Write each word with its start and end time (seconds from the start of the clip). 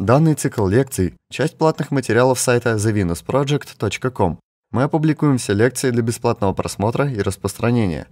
Данный 0.00 0.32
цикл 0.32 0.66
лекций– 0.66 1.12
часть 1.30 1.58
платных 1.58 1.90
материалов 1.90 2.40
сайта 2.40 2.76
thevenusproject.com. 2.76 4.40
Мы 4.70 4.84
опубликуем 4.84 5.36
все 5.36 5.52
лекции 5.52 5.90
для 5.90 6.00
бесплатного 6.00 6.54
просмотра 6.54 7.06
и 7.06 7.20
распространения. 7.20 8.06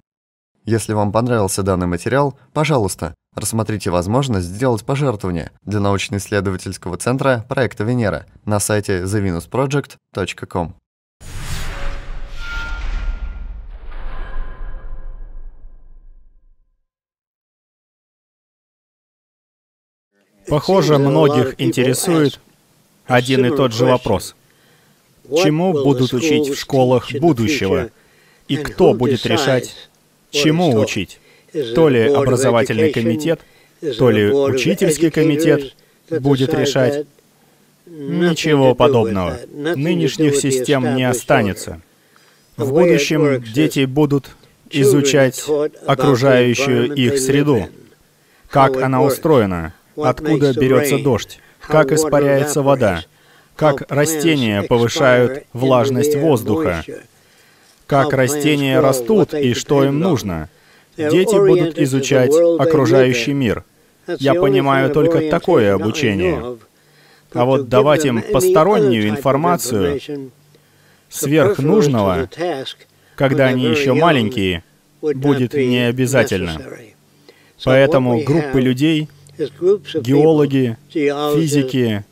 Если 0.67 0.93
вам 0.93 1.13
понравился 1.13 1.63
данный 1.63 1.87
материал, 1.87 2.39
пожалуйста, 2.53 3.15
рассмотрите 3.35 3.89
возможность 3.89 4.49
сделать 4.49 4.85
пожертвование 4.85 5.51
для 5.63 5.81
научно-исследовательского 5.81 6.99
центра 6.99 7.47
проекта 7.49 7.85
Венера 7.85 8.27
на 8.45 8.61
сайте 8.61 9.05
thevenusproject.com. 9.05 10.75
Похоже, 20.49 20.99
многих 20.99 21.55
интересует 21.59 22.41
один 23.07 23.47
и 23.47 23.57
тот 23.57 23.73
же 23.73 23.85
вопрос. 23.85 24.35
Чему 25.37 25.73
будут 25.73 26.13
учить 26.13 26.49
в 26.49 26.59
школах 26.59 27.13
будущего? 27.13 27.91
И 28.49 28.57
кто 28.57 28.95
будет 28.95 29.27
решать, 29.27 29.75
чему 30.31 30.75
учить? 30.75 31.21
То 31.75 31.89
ли 31.89 32.09
образовательный 32.09 32.93
комитет, 32.93 33.41
то 33.99 34.11
ли 34.11 34.31
учительский 34.31 35.11
комитет 35.11 35.75
будет 36.11 36.55
решать. 36.55 37.07
Ничего 37.87 38.75
подобного. 38.75 39.39
Нынешних 39.53 40.37
систем 40.37 40.95
не 40.95 41.05
останется. 41.05 41.81
В 42.57 42.73
будущем 42.73 43.43
дети 43.43 43.85
будут 43.87 44.31
изучать 44.71 45.43
окружающую 45.87 46.93
их 46.95 47.19
среду, 47.19 47.69
как 48.51 48.77
она 48.77 49.03
устроена, 49.03 49.73
откуда 50.05 50.53
берется 50.53 50.99
дождь, 50.99 51.41
как 51.61 51.93
испаряется 51.93 52.63
вода, 52.63 53.05
как 53.57 53.91
растения 53.91 54.63
повышают 54.63 55.45
влажность 55.53 56.17
воздуха, 56.17 56.85
как 57.87 58.13
растения 58.13 58.81
растут 58.81 59.35
и 59.35 59.55
что 59.55 59.85
им 59.85 59.99
нужно. 59.99 60.49
Дети 60.97 61.37
будут 61.37 61.79
изучать 61.79 62.33
окружающий 62.59 63.33
мир. 63.33 63.65
Я 64.07 64.35
понимаю 64.35 64.91
только 64.91 65.29
такое 65.31 65.75
обучение. 65.75 66.59
А 67.33 67.45
вот 67.45 67.69
давать 67.69 68.05
им 68.07 68.23
постороннюю 68.23 69.09
информацию, 69.09 70.01
сверхнужного, 71.11 72.29
когда 73.17 73.47
они 73.47 73.65
еще 73.67 73.93
маленькие, 73.93 74.65
будет 75.03 75.53
не 75.55 75.89
обязательно. 75.89 76.59
Поэтому 77.65 78.23
группы 78.23 78.61
людей— 78.61 79.09
геологи, 79.39 80.77
физики, 80.91 82.05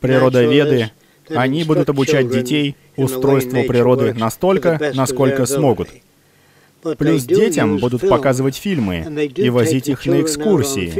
природоведы, 0.00 0.90
они 1.28 1.64
будут 1.64 1.88
обучать 1.88 2.28
детей 2.28 2.76
устройству 2.96 3.64
природы 3.64 4.14
настолько, 4.14 4.92
насколько 4.94 5.46
смогут. 5.46 5.88
Плюс 6.98 7.24
детям 7.24 7.76
будут 7.78 8.08
показывать 8.08 8.56
фильмы 8.56 9.28
и 9.36 9.50
возить 9.50 9.88
их 9.88 10.06
на 10.06 10.22
экскурсии, 10.22 10.92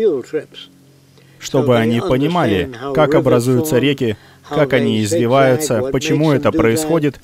чтобы 1.38 1.78
они 1.78 2.00
понимали, 2.00 2.70
как 2.94 3.14
образуются 3.14 3.78
реки, 3.78 4.16
как 4.48 4.72
они 4.72 5.02
извиваются, 5.02 5.82
почему 5.90 6.32
это 6.32 6.52
происходит 6.52 7.20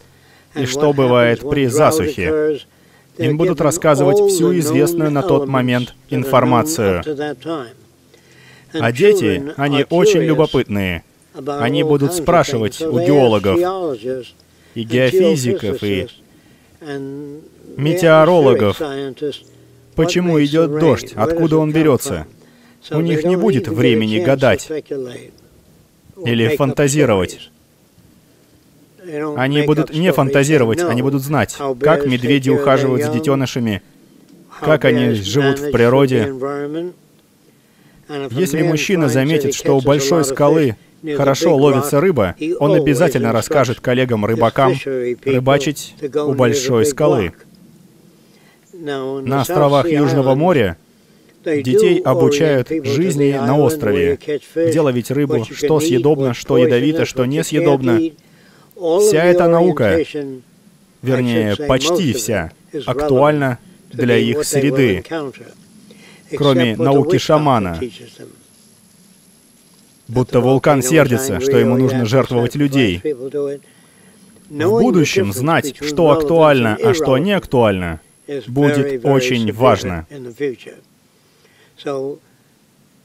и 0.55 0.65
что 0.65 0.93
бывает 0.93 1.49
при 1.49 1.67
засухе. 1.67 2.61
Им 3.19 3.36
будут 3.36 3.61
рассказывать 3.61 4.19
всю 4.19 4.56
известную 4.59 5.11
на 5.11 5.22
тот 5.22 5.48
момент 5.48 5.95
информацию. 6.11 7.03
А 8.72 8.92
дети, 8.92 9.53
они 9.56 9.86
очень 9.89 10.20
любопытные. 10.20 11.03
Они 11.47 11.83
будут 11.83 12.14
спрашивать 12.14 12.81
у 12.81 12.98
геологов 12.98 13.59
и 14.75 14.83
геофизиков, 14.83 15.83
и 15.83 16.09
метеорологов, 17.77 18.81
почему 19.94 20.43
идет 20.43 20.78
дождь, 20.78 21.12
откуда 21.15 21.59
он 21.59 21.72
берется. 21.72 22.27
У 22.91 23.00
них 23.00 23.25
не 23.25 23.37
будет 23.37 23.69
времени 23.69 24.21
гадать 24.21 24.71
или 26.25 26.56
фантазировать. 26.56 27.50
Они 29.37 29.62
будут 29.62 29.93
не 29.93 30.12
фантазировать, 30.12 30.81
они 30.81 31.03
будут 31.03 31.22
знать, 31.22 31.56
как 31.81 32.06
медведи 32.06 32.50
ухаживают 32.50 33.05
за 33.05 33.12
детенышами, 33.12 33.83
как 34.61 34.84
они 34.84 35.11
живут 35.11 35.59
в 35.59 35.71
природе. 35.71 36.33
Если 38.31 38.62
мужчина 38.62 39.09
заметит, 39.09 39.55
что 39.55 39.77
у 39.77 39.81
большой 39.81 40.25
скалы 40.25 40.77
хорошо 41.16 41.56
ловится 41.56 42.00
рыба, 42.00 42.34
он 42.59 42.75
обязательно 42.75 43.33
расскажет 43.33 43.81
коллегам-рыбакам 43.81 44.75
рыбачить 45.25 45.95
у 46.15 46.34
большой 46.34 46.87
скалы. 46.87 47.33
На 48.72 49.41
островах 49.41 49.91
Южного 49.91 50.34
моря 50.34 50.77
детей 51.45 52.00
обучают 52.00 52.69
жизни 52.84 53.33
на 53.33 53.59
острове, 53.59 54.19
где 54.55 54.81
ловить 54.81 55.11
рыбу, 55.11 55.45
что 55.50 55.81
съедобно, 55.81 56.34
что 56.34 56.59
ядовито, 56.59 57.05
что 57.05 57.25
несъедобно. 57.25 58.00
Вся 58.76 59.25
эта 59.25 59.48
наука, 59.48 60.04
вернее, 61.00 61.56
почти 61.56 62.12
вся, 62.12 62.53
актуальна 62.84 63.59
для 63.91 64.19
их 64.19 64.44
среды, 64.44 65.03
кроме 66.37 66.76
науки 66.76 67.16
шамана. 67.16 67.81
Будто 70.09 70.41
вулкан 70.41 70.82
сердится, 70.82 71.41
что 71.41 71.59
ему 71.59 71.78
нужно 71.78 72.04
жертвовать 72.04 72.54
людей. 72.54 73.00
В 74.48 74.81
будущем 74.81 75.32
знать, 75.32 75.75
что 75.81 76.10
актуально, 76.10 76.76
а 76.82 76.94
что 76.94 77.16
не 77.19 77.32
актуально, 77.32 78.00
будет 78.47 79.04
очень 79.04 79.53
важно. 79.53 80.06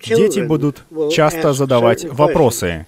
Дети 0.06 0.40
будут 0.42 0.84
часто 1.12 1.54
задавать 1.54 2.04
вопросы. 2.06 2.86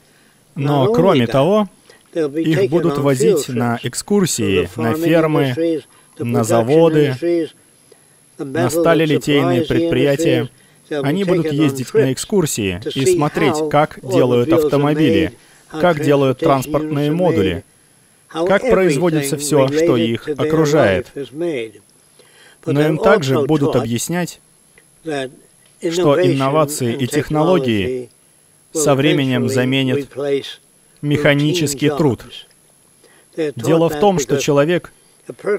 Но 0.55 0.91
кроме 0.93 1.27
того, 1.27 1.67
их 2.13 2.69
будут 2.69 2.97
возить 2.97 3.49
на 3.49 3.79
экскурсии, 3.81 4.69
на 4.75 4.93
фермы, 4.93 5.83
на 6.17 6.43
заводы, 6.43 7.49
на 8.37 8.69
сталелитейные 8.69 9.63
предприятия. 9.63 10.49
Они 10.89 11.23
будут 11.23 11.51
ездить 11.51 11.93
на 11.93 12.13
экскурсии 12.13 12.81
и 12.93 13.05
смотреть, 13.05 13.55
как 13.69 13.99
делают 14.03 14.51
автомобили, 14.51 15.33
как 15.69 16.03
делают 16.03 16.39
транспортные 16.39 17.11
модули, 17.11 17.63
как 18.27 18.61
производится 18.61 19.37
все, 19.37 19.67
что 19.67 19.97
их 19.97 20.27
окружает. 20.27 21.11
Но 22.65 22.87
им 22.87 22.97
также 22.97 23.41
будут 23.41 23.75
объяснять, 23.75 24.39
что 25.03 26.21
инновации 26.21 26.93
и 26.93 27.07
технологии 27.07 28.09
со 28.71 28.95
временем 28.95 29.49
заменят 29.49 30.09
механический 31.03 31.89
труд. 31.89 32.25
Дело 33.55 33.89
в 33.89 33.99
том, 33.99 34.19
что 34.19 34.37
человек, 34.37 34.91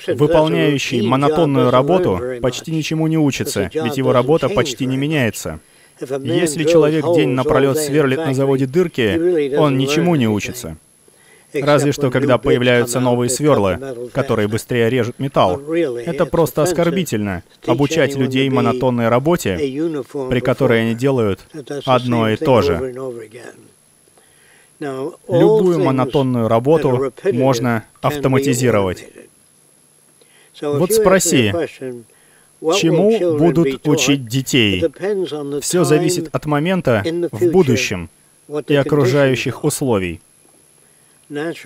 выполняющий 0.09 1.03
монотонную 1.03 1.71
работу, 1.71 2.21
почти 2.41 2.72
ничему 2.72 3.06
не 3.06 3.19
учится, 3.19 3.71
ведь 3.72 3.97
его 3.97 4.12
работа 4.12 4.49
почти 4.49 4.87
не 4.87 4.97
меняется. 4.97 5.60
Если 6.00 6.65
человек 6.65 7.05
день 7.15 7.31
напролет 7.31 7.78
сверлит 7.78 8.19
на 8.19 8.34
заводе 8.34 8.66
дырки, 8.66 9.56
он 9.56 9.78
ничему 9.78 10.16
не 10.16 10.27
учится. 10.27 10.77
Разве 11.53 11.93
что, 11.93 12.11
когда 12.11 12.37
появляются 12.37 12.99
новые 12.99 13.31
сверла, 13.31 13.78
которые 14.12 14.49
быстрее 14.49 14.91
режут 14.91 15.21
металл. 15.21 15.61
Это 15.61 16.26
просто 16.26 16.62
оскорбительно— 16.62 17.44
обучать 17.66 18.16
людей 18.16 18.49
монотонной 18.50 19.09
работе, 19.09 19.56
при 19.56 20.41
которой 20.41 20.82
они 20.82 20.94
делают 20.94 21.47
одно 21.84 22.28
и 22.28 22.37
то 22.37 22.61
же. 22.61 22.94
Любую 25.28 25.84
монотонную 25.84 26.48
работу 26.48 27.12
можно 27.32 27.84
автоматизировать. 28.00 29.06
Вот 30.60 30.92
спроси, 30.92 31.52
чему 32.60 33.38
будут 33.38 33.86
учить 33.86 34.26
детей? 34.26 34.84
Все 35.60 35.84
зависит 35.84 36.28
от 36.32 36.46
момента 36.46 37.02
в 37.32 37.50
будущем 37.50 38.08
и 38.69 38.75
окружающих 38.75 39.64
условий. 39.64 40.20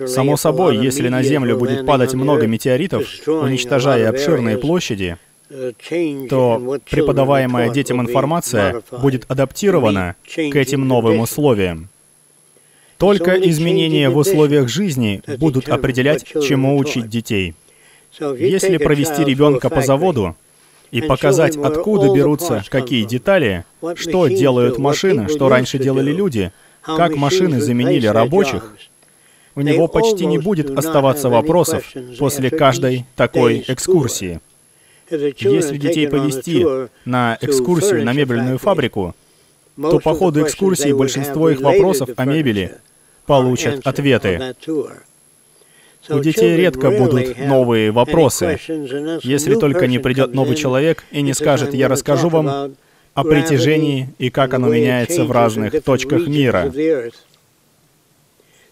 Само 0.07 0.37
собой, 0.37 0.77
если 0.77 1.09
на 1.09 1.21
Землю 1.21 1.57
будет 1.57 1.85
падать 1.85 2.13
много 2.13 2.47
метеоритов, 2.47 3.05
уничтожая 3.27 4.09
обширные 4.09 4.57
площади, 4.57 5.17
то 6.29 6.79
преподаваемая 6.89 7.69
детям 7.69 8.01
информация 8.01 8.81
будет 9.01 9.25
адаптирована 9.29 10.15
к 10.25 10.55
этим 10.55 10.87
новым 10.87 11.19
условиям. 11.19 11.89
Только 12.99 13.35
изменения 13.35 14.09
в 14.09 14.17
условиях 14.17 14.67
жизни 14.67 15.23
будут 15.37 15.69
определять, 15.69 16.25
чему 16.25 16.77
учить 16.77 17.07
детей. 17.07 17.55
Если 18.19 18.77
провести 18.77 19.23
ребенка 19.23 19.69
по 19.69 19.81
заводу 19.81 20.35
и 20.91 21.01
показать, 21.01 21.55
откуда 21.55 22.13
берутся 22.13 22.61
какие 22.69 23.05
детали, 23.05 23.63
что 23.95 24.27
делают 24.27 24.77
машины, 24.77 25.29
что 25.29 25.47
раньше 25.47 25.79
делали 25.79 26.11
люди, 26.11 26.51
как 26.81 27.15
машины 27.15 27.61
заменили 27.61 28.05
рабочих, 28.05 28.75
у 29.55 29.61
него 29.61 29.87
почти 29.87 30.25
не 30.25 30.37
будет 30.37 30.69
оставаться 30.69 31.29
вопросов 31.29 31.85
после 32.17 32.49
каждой 32.49 33.05
такой 33.15 33.63
экскурсии. 33.65 34.41
Если 35.09 35.77
детей 35.77 36.07
повести 36.09 36.65
на 37.05 37.37
экскурсию 37.39 38.03
на 38.03 38.11
мебельную 38.11 38.57
фабрику, 38.57 39.15
то 39.81 39.99
по 39.99 40.13
ходу 40.13 40.43
экскурсии 40.43 40.91
большинство 40.91 41.49
их 41.49 41.61
вопросов 41.61 42.09
о 42.15 42.25
мебели 42.25 42.75
получат 43.25 43.85
ответы. 43.85 44.55
У 46.09 46.19
детей 46.19 46.55
редко 46.57 46.91
будут 46.91 47.37
новые 47.37 47.91
вопросы, 47.91 48.59
если 49.23 49.55
только 49.55 49.87
не 49.87 49.99
придет 49.99 50.33
новый 50.33 50.55
человек 50.55 51.03
и 51.11 51.21
не 51.21 51.33
скажет, 51.33 51.73
я 51.73 51.87
расскажу 51.87 52.29
вам 52.29 52.75
о 53.13 53.23
притяжении 53.23 54.09
и 54.17 54.29
как 54.29 54.53
оно 54.53 54.69
меняется 54.69 55.23
в 55.25 55.31
разных 55.31 55.83
точках 55.83 56.27
мира. 56.27 56.71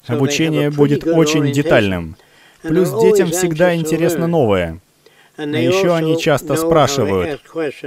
Обучение 0.07 0.71
будет 0.71 1.05
очень 1.05 1.51
детальным. 1.51 2.15
Плюс 2.61 2.89
детям 3.01 3.29
всегда 3.29 3.75
интересно 3.75 4.25
новое. 4.25 4.79
А 5.37 5.43
еще 5.43 5.93
они 5.93 6.19
часто 6.19 6.55
спрашивают, 6.55 7.41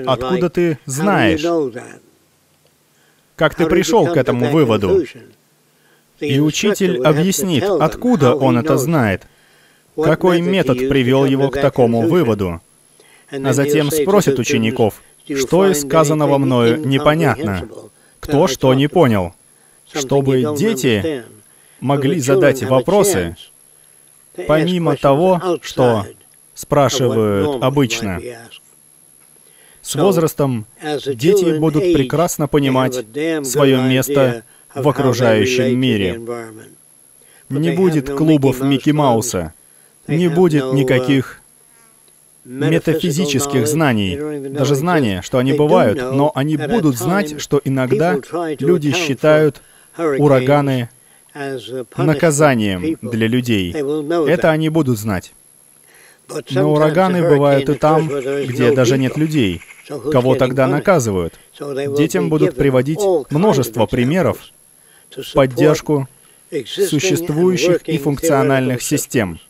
откуда 0.07 0.51
ты 0.51 0.79
знаешь? 0.85 1.43
Как 3.41 3.55
ты 3.55 3.65
пришел 3.65 4.07
к 4.07 4.19
этому 4.19 4.51
выводу? 4.51 5.03
И 6.21 6.41
учитель 6.41 7.03
объяснит, 7.03 7.65
откуда 7.65 8.35
он 8.35 8.59
это 8.59 8.77
знает, 8.77 9.23
какой 9.97 10.43
метод 10.43 10.77
привел 10.91 11.25
его 11.25 11.49
к 11.49 11.59
такому 11.59 12.03
выводу. 12.03 12.61
А 13.33 13.53
затем 13.55 13.91
спросит 13.91 14.39
учеников, 14.39 15.01
что 15.25 15.67
из 15.67 15.81
сказанного 15.81 16.37
мною 16.37 16.87
непонятно, 16.87 17.67
кто 18.21 18.47
что 18.47 18.75
не 18.75 18.89
понял, 18.89 19.33
чтобы 19.91 20.55
дети 20.59 21.25
могли 21.81 22.21
задать 22.21 22.63
вопросы, 22.65 23.37
помимо 24.47 24.97
того, 24.97 25.59
что 25.63 26.05
спрашивают 26.53 27.63
обычно. 27.63 28.21
С 29.91 29.97
возрастом 29.97 30.67
дети 31.05 31.59
будут 31.59 31.83
прекрасно 31.83 32.47
понимать 32.47 33.05
свое 33.45 33.83
место 33.83 34.45
в 34.73 34.89
окружающем 34.89 35.77
мире. 35.77 36.21
Не 37.49 37.73
будет 37.73 38.09
клубов 38.09 38.61
Микки 38.61 38.91
Мауса, 38.91 39.53
не 40.07 40.29
будет 40.29 40.73
никаких 40.75 41.41
метафизических 42.45 43.67
знаний, 43.67 44.49
даже 44.51 44.77
знания, 44.77 45.23
что 45.23 45.39
они 45.39 45.55
бывают, 45.55 45.99
но 45.99 46.31
они 46.37 46.57
будут 46.57 46.97
знать, 46.97 47.41
что 47.41 47.61
иногда 47.65 48.17
люди 48.61 48.93
считают 48.93 49.61
ураганы 49.99 50.89
наказанием 51.97 52.97
для 53.03 53.27
людей. 53.27 53.73
Это 53.73 54.53
они 54.53 54.69
будут 54.69 55.01
знать. 55.01 55.33
Но 56.51 56.73
ураганы 56.73 57.23
бывают 57.29 57.69
и 57.69 57.75
там, 57.75 58.09
где 58.09 58.73
даже 58.73 58.99
нет 58.99 59.17
людей. 59.17 59.63
Кого 60.13 60.35
тогда 60.35 60.67
наказывают? 60.67 61.35
Детям 61.97 62.29
будут 62.29 62.57
приводить 62.57 63.01
множество 63.31 63.87
примеров 63.87 64.39
поддержку 65.35 66.09
существующих 66.67 67.89
и 67.89 67.99
функциональных 67.99 68.83
систем. 68.83 69.41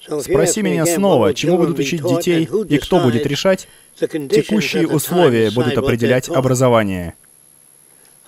Спроси 0.00 0.62
меня 0.62 0.86
снова, 0.86 1.34
чему 1.34 1.58
будут 1.58 1.78
учить 1.78 2.02
детей 2.02 2.48
и 2.68 2.78
кто 2.78 3.00
будет 3.00 3.26
решать, 3.26 3.68
текущие 3.98 4.86
условия 4.86 5.50
будут 5.50 5.76
определять 5.76 6.28
образование. 6.28 7.14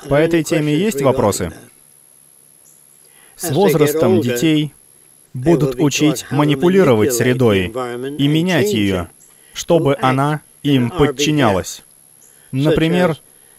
По 0.08 0.14
этой 0.14 0.42
теме 0.42 0.74
есть 0.74 1.02
вопросы? 1.02 1.52
С 3.36 3.50
возрастом 3.50 4.20
детей 4.20 4.72
будут 5.38 5.76
учить 5.78 6.26
манипулировать 6.30 7.14
средой 7.14 7.66
и 8.18 8.28
менять 8.28 8.72
ее, 8.72 9.08
чтобы 9.52 9.96
она 10.00 10.42
им 10.62 10.90
подчинялась. 10.90 11.82
Например, 12.52 13.16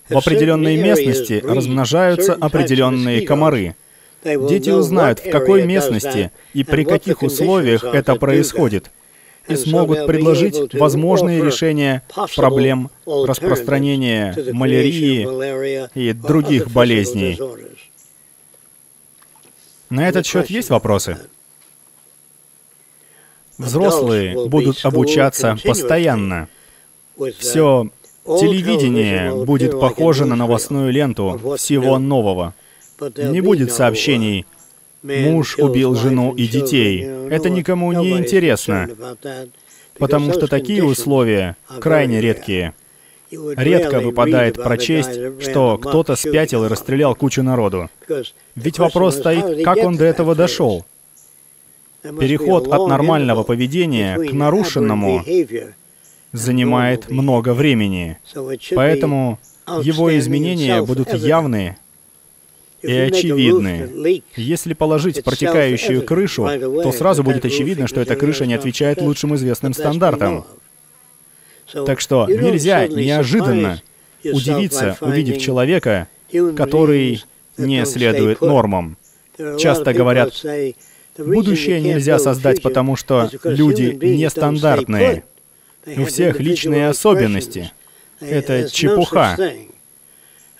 в 0.09 0.17
определенной 0.17 0.77
местности 0.77 1.41
размножаются 1.43 2.33
определенные 2.33 3.25
комары. 3.25 3.75
Дети 4.23 4.69
узнают, 4.69 5.19
в 5.19 5.29
какой 5.29 5.65
местности 5.65 6.31
и 6.53 6.63
при 6.63 6.83
каких 6.83 7.23
условиях 7.23 7.83
это 7.83 8.15
происходит, 8.15 8.91
и 9.47 9.55
смогут 9.55 10.05
предложить 10.05 10.73
возможные 10.73 11.43
решения 11.43 12.03
проблем 12.35 12.91
распространения 13.05 14.35
малярии 14.51 15.89
и 15.95 16.13
других 16.13 16.69
болезней. 16.69 17.39
На 19.89 20.07
этот 20.07 20.25
счет 20.25 20.49
есть 20.49 20.69
вопросы? 20.69 21.17
Взрослые 23.59 24.47
будут 24.47 24.79
обучаться 24.83 25.57
постоянно. 25.63 26.47
Все 27.37 27.89
телевидение 28.25 29.45
будет 29.45 29.79
похоже 29.79 30.25
на 30.25 30.35
новостную 30.35 30.91
ленту 30.91 31.55
всего 31.57 31.99
нового. 31.99 32.53
Не 33.17 33.41
будет 33.41 33.71
сообщений 33.71 34.45
«Муж 35.03 35.57
убил 35.57 35.95
жену 35.95 36.33
и 36.33 36.47
детей». 36.47 37.03
Это 37.29 37.49
никому 37.49 37.91
не 37.91 38.17
интересно, 38.17 38.89
потому 39.97 40.33
что 40.33 40.47
такие 40.47 40.83
условия 40.83 41.57
крайне 41.79 42.21
редкие. 42.21 42.73
Редко 43.31 43.99
выпадает 43.99 44.55
прочесть, 44.55 45.41
что 45.41 45.77
кто-то 45.77 46.15
спятил 46.15 46.65
и 46.65 46.67
расстрелял 46.69 47.13
кучу 47.13 47.43
народу. 47.43 47.89
Ведь 48.55 48.79
вопрос 48.79 49.17
стоит, 49.17 49.63
как 49.65 49.77
он 49.77 49.97
до 49.97 50.05
этого 50.05 50.33
дошел. 50.33 50.85
Переход 52.01 52.67
от 52.67 52.87
нормального 52.87 53.43
поведения 53.43 54.17
к 54.17 54.31
нарушенному 54.31 55.23
занимает 56.31 57.09
много 57.09 57.53
времени. 57.53 58.17
Поэтому 58.73 59.39
его 59.81 60.17
изменения 60.17 60.81
будут 60.81 61.13
явны 61.13 61.77
и 62.81 62.93
очевидны. 62.93 64.23
Если 64.35 64.73
положить 64.73 65.23
протекающую 65.23 66.03
крышу, 66.05 66.47
то 66.83 66.91
сразу 66.91 67.23
будет 67.23 67.45
очевидно, 67.45 67.87
что 67.87 67.99
эта 68.01 68.15
крыша 68.15 68.45
не 68.45 68.53
отвечает 68.53 69.01
лучшим 69.01 69.35
известным 69.35 69.73
стандартам. 69.73 70.45
Так 71.85 71.99
что 71.99 72.27
нельзя 72.27 72.87
неожиданно 72.87 73.81
удивиться, 74.23 74.97
увидев 75.01 75.41
человека, 75.41 76.07
который 76.55 77.23
не 77.57 77.85
следует 77.85 78.41
нормам. 78.41 78.97
Часто 79.57 79.93
говорят, 79.93 80.33
будущее 81.25 81.81
нельзя 81.81 82.19
создать, 82.19 82.61
потому 82.61 82.95
что 82.95 83.29
люди 83.43 83.97
нестандартные. 84.01 85.23
У 85.85 86.05
всех 86.05 86.39
личные 86.39 86.89
особенности. 86.89 87.71
Это 88.19 88.69
чепуха. 88.69 89.37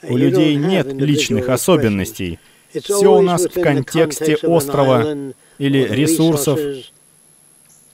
У 0.04 0.16
людей 0.16 0.56
нет 0.56 0.94
личных 0.94 1.50
особенностей. 1.50 2.40
Все 2.74 3.12
у 3.12 3.22
нас 3.22 3.46
в 3.46 3.62
контексте 3.62 4.36
острова 4.36 5.16
или 5.58 5.88
ресурсов, 5.90 6.60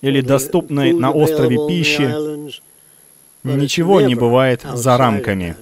или 0.02 0.22
доступной 0.22 0.94
на 0.94 1.12
острове 1.12 1.58
пищи. 1.68 2.14
Ничего 3.44 4.02
не 4.02 4.16
бывает 4.16 4.66
за 4.74 4.98
рамками. 4.98 5.56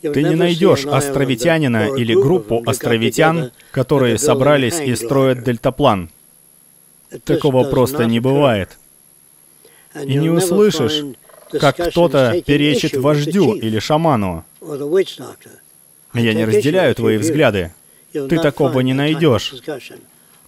Ты 0.00 0.22
не 0.22 0.36
найдешь 0.36 0.86
островитянина 0.86 1.96
или 1.96 2.14
группу 2.14 2.62
островитян, 2.66 3.50
которые 3.72 4.18
собрались 4.18 4.78
и 4.80 4.94
строят 4.94 5.42
дельтаплан. 5.42 6.10
Такого 7.24 7.64
просто 7.64 8.04
не 8.04 8.20
бывает. 8.20 8.78
И 9.94 10.14
не 10.14 10.30
услышишь, 10.30 11.04
как 11.50 11.76
кто-то 11.76 12.40
перечит 12.46 12.96
вождю 12.96 13.54
или 13.54 13.78
шаману. 13.78 14.44
Я 16.14 16.34
не 16.34 16.44
разделяю 16.44 16.94
твои 16.94 17.16
взгляды. 17.16 17.72
Ты 18.12 18.38
такого 18.38 18.80
не 18.80 18.94
найдешь 18.94 19.54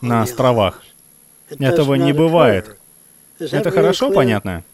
на 0.01 0.23
островах. 0.23 0.83
Этого 1.59 1.95
не 1.95 2.13
бывает. 2.13 2.77
Это 3.39 3.71
хорошо 3.71 4.11
понятно? 4.13 4.65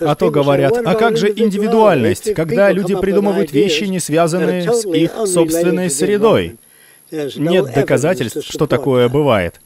А 0.00 0.14
то 0.14 0.30
говорят, 0.30 0.76
а 0.84 0.94
как 0.94 1.16
же 1.16 1.28
индивидуальность, 1.28 2.34
когда 2.34 2.70
люди 2.70 2.94
придумывают 2.98 3.52
вещи, 3.52 3.84
не 3.84 4.00
связанные 4.00 4.72
с 4.72 4.84
их 4.86 5.12
собственной 5.26 5.90
средой? 5.90 6.56
Нет 7.10 7.72
доказательств, 7.74 8.44
что 8.44 8.66
такое 8.66 9.08
бывает. 9.08 9.60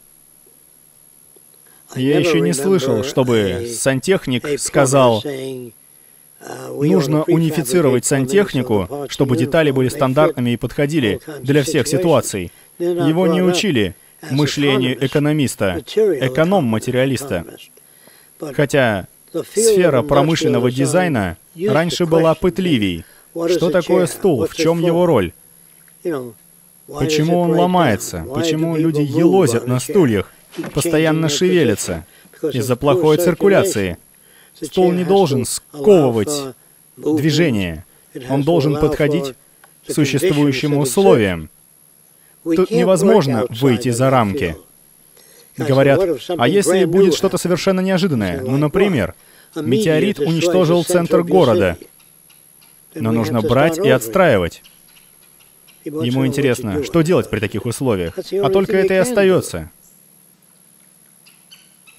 Я 1.95 2.19
еще 2.19 2.39
не 2.39 2.53
слышал, 2.53 3.03
чтобы 3.03 3.67
сантехник 3.69 4.59
сказал, 4.59 5.23
нужно 6.69 7.23
унифицировать 7.23 8.05
сантехнику, 8.05 9.07
чтобы 9.09 9.35
детали 9.35 9.71
были 9.71 9.89
стандартными 9.89 10.51
и 10.51 10.57
подходили 10.57 11.19
для 11.41 11.63
всех 11.63 11.87
ситуаций. 11.87 12.51
Его 12.79 13.27
не 13.27 13.41
учили 13.41 13.95
мышлению 14.29 15.03
экономиста, 15.05 15.83
эконом-материалиста. 15.95 17.45
Хотя 18.53 19.07
Сфера 19.33 20.01
промышленного 20.01 20.71
дизайна 20.71 21.37
раньше 21.55 22.05
была 22.05 22.35
пытливей. 22.35 23.05
Что 23.33 23.69
такое 23.69 24.05
стул? 24.07 24.45
В 24.45 24.55
чем 24.55 24.81
его 24.81 25.05
роль? 25.05 25.31
Почему 26.87 27.39
он 27.39 27.51
ломается? 27.51 28.25
Почему 28.33 28.75
люди 28.75 29.01
елозят 29.01 29.67
на 29.67 29.79
стульях, 29.79 30.31
постоянно 30.73 31.29
шевелятся? 31.29 32.05
Из-за 32.41 32.75
плохой 32.75 33.17
циркуляции. 33.17 33.97
Стул 34.61 34.91
не 34.91 35.05
должен 35.05 35.45
сковывать 35.45 36.55
движение. 36.97 37.85
Он 38.29 38.43
должен 38.43 38.79
подходить 38.79 39.33
к 39.87 39.91
существующим 39.91 40.77
условиям. 40.77 41.49
Тут 42.43 42.71
невозможно 42.71 43.45
выйти 43.49 43.89
за 43.89 44.09
рамки. 44.09 44.57
Говорят, 45.57 46.01
а 46.29 46.47
если 46.47 46.85
будет 46.85 47.15
что-то 47.15 47.37
совершенно 47.37 47.81
неожиданное? 47.81 48.41
Ну, 48.41 48.57
например, 48.57 49.15
метеорит 49.55 50.19
уничтожил 50.19 50.83
центр 50.83 51.23
города, 51.23 51.77
но 52.95 53.11
нужно 53.11 53.41
брать 53.41 53.77
и 53.77 53.89
отстраивать. 53.89 54.63
Ему 55.83 56.25
интересно, 56.25 56.83
что 56.83 57.01
делать 57.01 57.29
при 57.29 57.39
таких 57.39 57.65
условиях. 57.65 58.17
А 58.17 58.49
только 58.49 58.77
это 58.77 58.93
и 58.93 58.97
остается. 58.97 59.71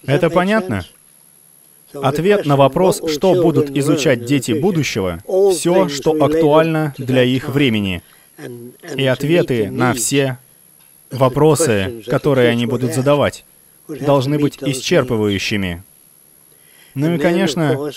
Это 0.07 0.31
понятно? 0.31 0.85
Ответ 1.95 2.47
на 2.47 2.57
вопрос, 2.57 3.03
что 3.11 3.35
будут 3.43 3.77
изучать 3.77 4.25
дети 4.25 4.53
будущего, 4.53 5.23
все, 5.53 5.89
что 5.89 6.13
актуально 6.25 6.95
для 6.97 7.23
их 7.23 7.49
времени. 7.49 8.03
И 8.97 9.05
ответы 9.05 9.71
на 9.71 9.93
все 9.93 10.39
вопросы, 11.13 12.03
которые 12.07 12.49
они 12.49 12.67
будут 12.67 12.95
задавать, 12.95 13.45
должны 13.89 14.39
быть 14.39 14.59
исчерпывающими. 14.61 15.83
Ну 16.95 17.15
и, 17.15 17.19
конечно, 17.19 17.93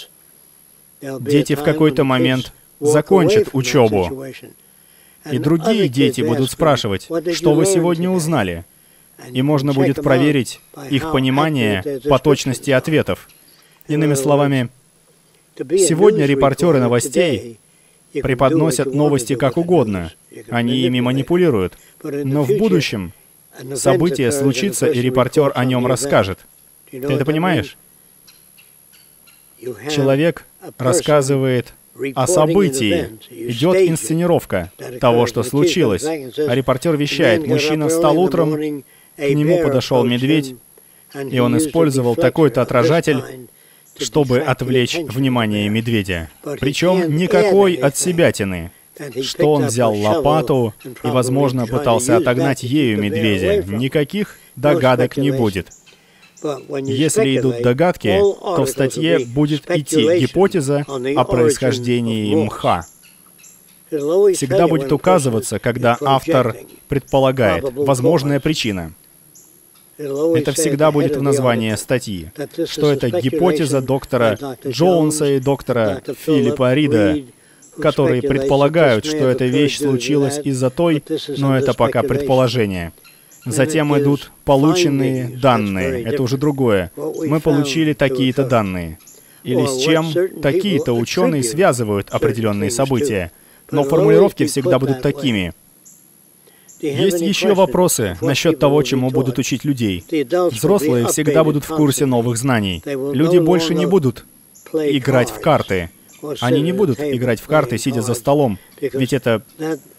дети 1.02 1.56
в 1.56 1.64
какой-то 1.64 2.04
момент 2.04 2.54
закончат 2.80 3.50
учебу, 3.54 4.26
и 5.32 5.38
другие 5.40 5.88
дети 5.88 6.22
будут 6.22 6.52
спрашивать, 6.52 7.08
что 7.34 7.54
вы 7.54 7.66
сегодня 7.66 8.10
узнали, 8.10 8.66
и 9.32 9.42
можно 9.42 9.74
будет 9.74 10.02
проверить 10.02 10.62
их 10.90 11.12
понимание 11.12 12.02
по 12.08 12.20
точности 12.20 12.72
ответов. 12.72 13.28
Иными 13.88 14.14
словами, 14.16 14.70
сегодня 15.58 16.26
репортеры 16.26 16.80
новостей 16.80 17.60
преподносят 18.22 18.94
новости 18.94 19.36
как 19.36 19.58
угодно, 19.58 20.12
они 20.50 20.78
ими 20.80 21.00
манипулируют, 21.00 21.78
но 22.04 22.44
в 22.44 22.58
будущем 22.58 23.14
событие 23.76 24.32
случится, 24.32 24.88
и 24.88 25.02
репортер 25.02 25.52
о 25.56 25.66
нем 25.66 25.86
расскажет. 25.86 26.40
Ты 26.92 26.98
это 27.00 27.26
понимаешь? 27.26 27.78
Человек 29.90 30.46
рассказывает 30.78 31.74
о 32.16 32.28
событии. 32.28 33.10
Идет 33.30 33.78
инсценировка 33.78 34.72
того, 35.00 35.26
что 35.26 35.44
случилось. 35.44 36.04
А 36.04 36.56
репортер 36.56 36.96
вещает, 36.98 37.48
мужчина 37.48 37.88
встал 37.90 38.20
утром, 38.20 38.84
к 39.18 39.30
нему 39.30 39.62
подошел 39.64 40.04
медведь, 40.04 40.56
и 41.32 41.40
он 41.40 41.58
использовал 41.58 42.16
такой-то 42.16 42.62
отражатель, 42.62 43.24
чтобы 43.98 44.40
отвлечь 44.40 44.96
внимание 44.96 45.70
медведя. 45.70 46.30
Причем 46.60 47.16
никакой 47.16 47.76
от 47.76 47.98
себятины 47.98 48.72
что 49.22 49.52
он 49.52 49.66
взял 49.66 49.94
лопату 49.94 50.74
и, 50.84 51.08
возможно, 51.08 51.68
пытался 51.68 52.18
отогнать 52.18 52.64
ею 52.64 52.98
медведя. 52.98 53.64
Никаких 53.64 54.38
догадок 54.56 55.18
не 55.18 55.32
будет. 55.32 55.68
Если 56.82 57.38
идут 57.38 57.62
догадки, 57.62 58.20
то 58.20 58.66
в 58.66 58.70
статье 58.70 59.20
будет 59.26 59.70
идти 59.70 60.20
гипотеза 60.20 60.86
о 60.88 61.24
происхождении 61.24 62.36
мха. 62.36 62.86
Всегда 63.90 64.68
будет 64.68 64.92
указываться, 64.92 65.60
когда 65.60 65.98
автор 66.02 66.56
предполагает 66.88 67.66
возможная 67.74 68.40
причина. 68.40 68.94
Это 69.98 70.52
всегда 70.52 70.92
будет 70.92 71.16
в 71.16 71.22
названии 71.22 71.74
статьи, 71.76 72.32
что 72.66 72.92
это 72.92 73.10
гипотеза 73.10 73.82
доктора 73.82 74.38
Джонса 74.66 75.26
и 75.26 75.40
доктора 75.40 76.02
Филиппа 76.26 76.74
Рида, 76.74 77.18
которые 77.82 78.22
предполагают, 78.22 79.06
что 79.06 79.30
эта 79.30 79.46
вещь 79.46 79.78
случилась 79.78 80.40
из-за 80.44 80.70
той, 80.70 81.04
но 81.38 81.58
это 81.58 81.74
пока 81.74 82.04
предположение. 82.04 82.92
Затем 83.46 83.98
идут 83.98 84.32
полученные 84.44 85.28
данные. 85.28 86.04
Это 86.04 86.24
уже 86.24 86.38
другое. 86.38 86.92
Мы 86.96 87.40
получили 87.40 87.94
такие-то 87.94 88.44
данные. 88.44 88.98
Или 89.44 89.66
с 89.68 89.78
чем 89.78 90.12
такие-то 90.42 90.94
ученые 90.94 91.44
связывают 91.44 92.10
определенные 92.10 92.72
события. 92.72 93.32
Но 93.72 93.84
формулировки 93.84 94.46
всегда 94.46 94.80
будут 94.80 95.02
такими. 95.02 95.54
Есть 96.80 97.22
еще 97.22 97.54
вопросы 97.54 98.18
насчет 98.22 98.60
того, 98.60 98.84
чему 98.84 99.10
будут 99.10 99.40
учить 99.40 99.64
людей. 99.66 100.04
Взрослые 100.52 101.08
всегда 101.08 101.44
будут 101.44 101.64
в 101.64 101.76
курсе 101.76 102.06
новых 102.06 102.38
знаний. 102.38 102.82
Люди 102.86 103.38
больше 103.38 103.74
не 103.74 103.86
будут 103.86 104.26
играть 104.74 105.30
в 105.30 105.40
карты. 105.40 105.90
Они 106.40 106.62
не 106.62 106.72
будут 106.72 107.00
играть 107.00 107.40
в 107.40 107.46
карты, 107.46 107.78
сидя 107.78 108.02
за 108.02 108.14
столом, 108.14 108.58
ведь 108.80 109.14
это 109.14 109.44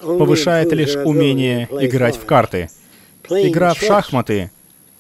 повышает 0.01 0.73
лишь 0.73 0.97
умение 0.97 1.69
играть 1.81 2.17
в 2.17 2.25
карты. 2.25 2.69
Игра 3.29 3.75
в 3.75 3.81
шахматы 3.81 4.51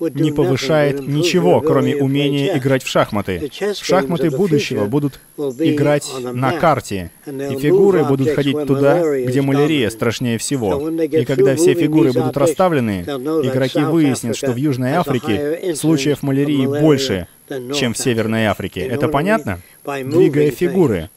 не 0.00 0.33
повышает 0.33 1.07
ничего, 1.07 1.61
кроме 1.61 1.97
умения 1.97 2.57
играть 2.57 2.83
в 2.83 2.88
шахматы. 2.88 3.50
В 3.50 3.85
шахматы 3.85 4.31
будущего 4.31 4.87
будут 4.87 5.21
играть 5.37 6.11
на 6.21 6.53
карте, 6.53 7.11
и 7.26 7.57
фигуры 7.59 8.05
будут 8.05 8.31
ходить 8.31 8.67
туда, 8.67 9.03
где 9.19 9.43
малярия 9.43 9.91
страшнее 9.91 10.38
всего. 10.38 10.91
И 10.91 11.25
когда 11.25 11.57
все 11.57 11.75
фигуры 11.75 12.12
будут 12.12 12.37
расставлены, 12.37 13.03
игроки 13.03 13.81
выяснят, 13.81 14.37
что 14.37 14.53
в 14.53 14.57
Южной 14.57 14.93
Африке 14.93 15.75
случаев 15.75 16.23
малярии 16.23 16.67
больше, 16.67 17.29
чем 17.75 17.95
в 17.95 17.99
Северной 17.99 18.47
Африке. 18.47 18.81
Это 18.81 19.09
понятно? 19.09 19.61
Двигая 19.85 20.50
фигуры. 20.50 21.11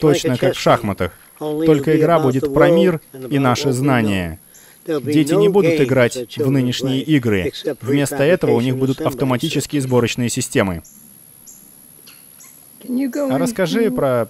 Точно 0.00 0.36
как 0.36 0.54
в 0.54 0.58
шахматах. 0.58 1.12
Только 1.38 1.96
игра 1.96 2.18
будет 2.18 2.52
про 2.52 2.68
мир 2.68 3.00
и 3.30 3.38
наши 3.38 3.72
знания. 3.72 4.40
Дети 4.88 5.34
не 5.34 5.48
будут 5.48 5.80
играть 5.80 6.38
в 6.38 6.50
нынешние 6.50 7.02
игры. 7.02 7.52
Вместо 7.82 8.22
этого 8.22 8.52
у 8.52 8.60
них 8.60 8.76
будут 8.76 9.00
автоматические 9.02 9.82
сборочные 9.82 10.30
системы. 10.30 10.82
А 12.88 13.38
расскажи 13.38 13.90
про 13.90 14.28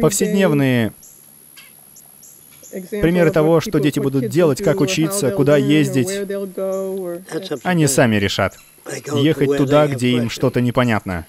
повседневные 0.00 0.92
примеры 2.90 3.32
того, 3.32 3.60
что 3.60 3.80
дети 3.80 3.98
будут 3.98 4.28
делать, 4.28 4.62
как 4.62 4.80
учиться, 4.80 5.32
куда 5.32 5.56
ездить. 5.56 6.08
Они 7.64 7.88
сами 7.88 8.16
решат. 8.16 8.58
Ехать 9.12 9.56
туда, 9.56 9.88
где 9.88 10.10
им 10.10 10.30
что-то 10.30 10.60
непонятно. 10.60 11.26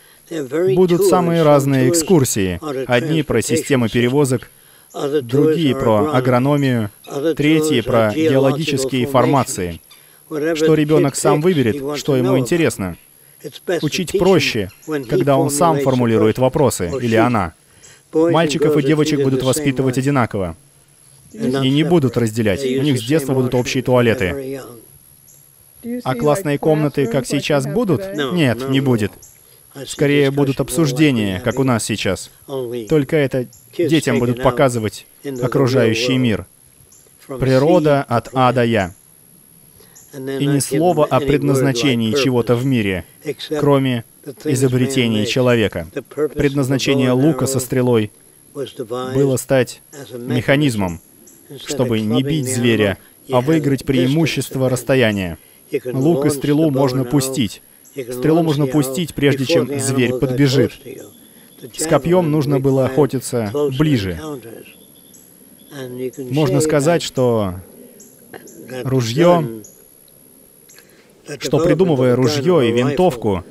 Будут 0.75 1.05
самые 1.05 1.41
разные 1.41 1.89
экскурсии. 1.89 2.59
Одни 2.86 3.24
про 3.24 3.41
системы 3.41 3.89
перевозок, 3.89 4.51
другие 4.94 5.75
про 5.75 6.13
агрономию, 6.13 6.89
третьи 7.36 7.82
про 7.82 8.13
геологические 8.13 9.08
формации. 9.08 9.82
Что 10.29 10.74
ребенок 10.74 11.15
сам 11.15 11.41
выберет, 11.41 11.98
что 11.98 12.15
ему 12.15 12.38
интересно. 12.38 12.98
Учить 13.82 14.17
проще, 14.17 14.70
когда 15.10 15.38
он 15.38 15.50
сам 15.50 15.79
формулирует 15.79 16.38
вопросы, 16.38 16.91
или 17.01 17.15
она. 17.15 17.53
Мальчиков 18.13 18.75
и 18.77 18.84
девочек 18.84 19.24
будут 19.24 19.44
воспитывать 19.44 19.98
одинаково. 19.98 20.56
И 21.34 21.70
не 21.70 21.84
будут 21.84 22.17
разделять. 22.17 22.63
У 22.63 22.82
них 22.82 23.00
с 23.00 23.03
детства 23.03 23.34
будут 23.34 23.53
общие 23.53 23.84
туалеты. 23.84 24.62
А 26.03 26.15
классные 26.15 26.58
комнаты, 26.58 27.06
как 27.06 27.25
сейчас, 27.25 27.65
будут? 27.65 28.01
Нет, 28.34 28.70
не 28.70 28.82
будет. 28.82 29.12
Скорее 29.86 30.31
будут 30.31 30.60
обсуждения, 30.60 31.39
как 31.43 31.60
у 31.60 31.63
нас 31.63 31.84
сейчас. 31.84 32.31
Только 32.89 33.15
это 33.15 33.48
детям 33.77 34.19
будут 34.19 34.41
показывать 34.41 35.05
окружающий 35.41 36.17
мир. 36.17 36.46
Природа 37.27 38.03
от 38.03 38.29
А 38.34 38.51
до 38.53 38.63
Я. 38.63 38.93
И 40.13 40.46
ни 40.46 40.60
слова 40.60 41.05
о 41.05 41.19
предназначении 41.19 42.13
чего-то 42.13 42.55
в 42.55 42.65
мире, 42.65 43.05
кроме 43.60 44.05
изобретений 44.46 45.25
человека. 45.25 45.88
Предназначение 46.34 47.12
лука 47.12 47.46
со 47.46 47.60
стрелой 47.60 48.12
было 48.53 49.38
стать 49.38 49.81
механизмом, 50.13 51.01
чтобы 51.65 52.00
не 52.00 52.24
бить 52.24 52.48
зверя, 52.48 52.98
а 53.29 53.41
выиграть 53.41 53.86
преимущество 53.86 54.69
расстояния. 54.69 55.38
Лук 55.86 56.25
и 56.25 56.29
стрелу 56.29 56.72
можно 56.72 57.03
пустить, 57.03 57.62
Стрелу 58.04 58.44
можно 58.44 58.68
пустить, 58.68 59.13
прежде 59.13 59.46
чем 59.46 59.80
зверь 59.80 60.13
подбежит. 60.13 60.74
С 61.75 61.88
копьем 61.88 62.30
нужно 62.30 62.60
было 62.60 62.86
охотиться 62.86 63.51
ближе. 63.77 64.20
Можно 66.18 66.62
сказать, 66.62 67.01
что 67.01 67.56
ружье, 68.84 69.63
что 71.39 71.60
придумывая 71.60 72.16
ружье 72.16 72.70
и 72.70 72.72
винтовку, 72.72 73.44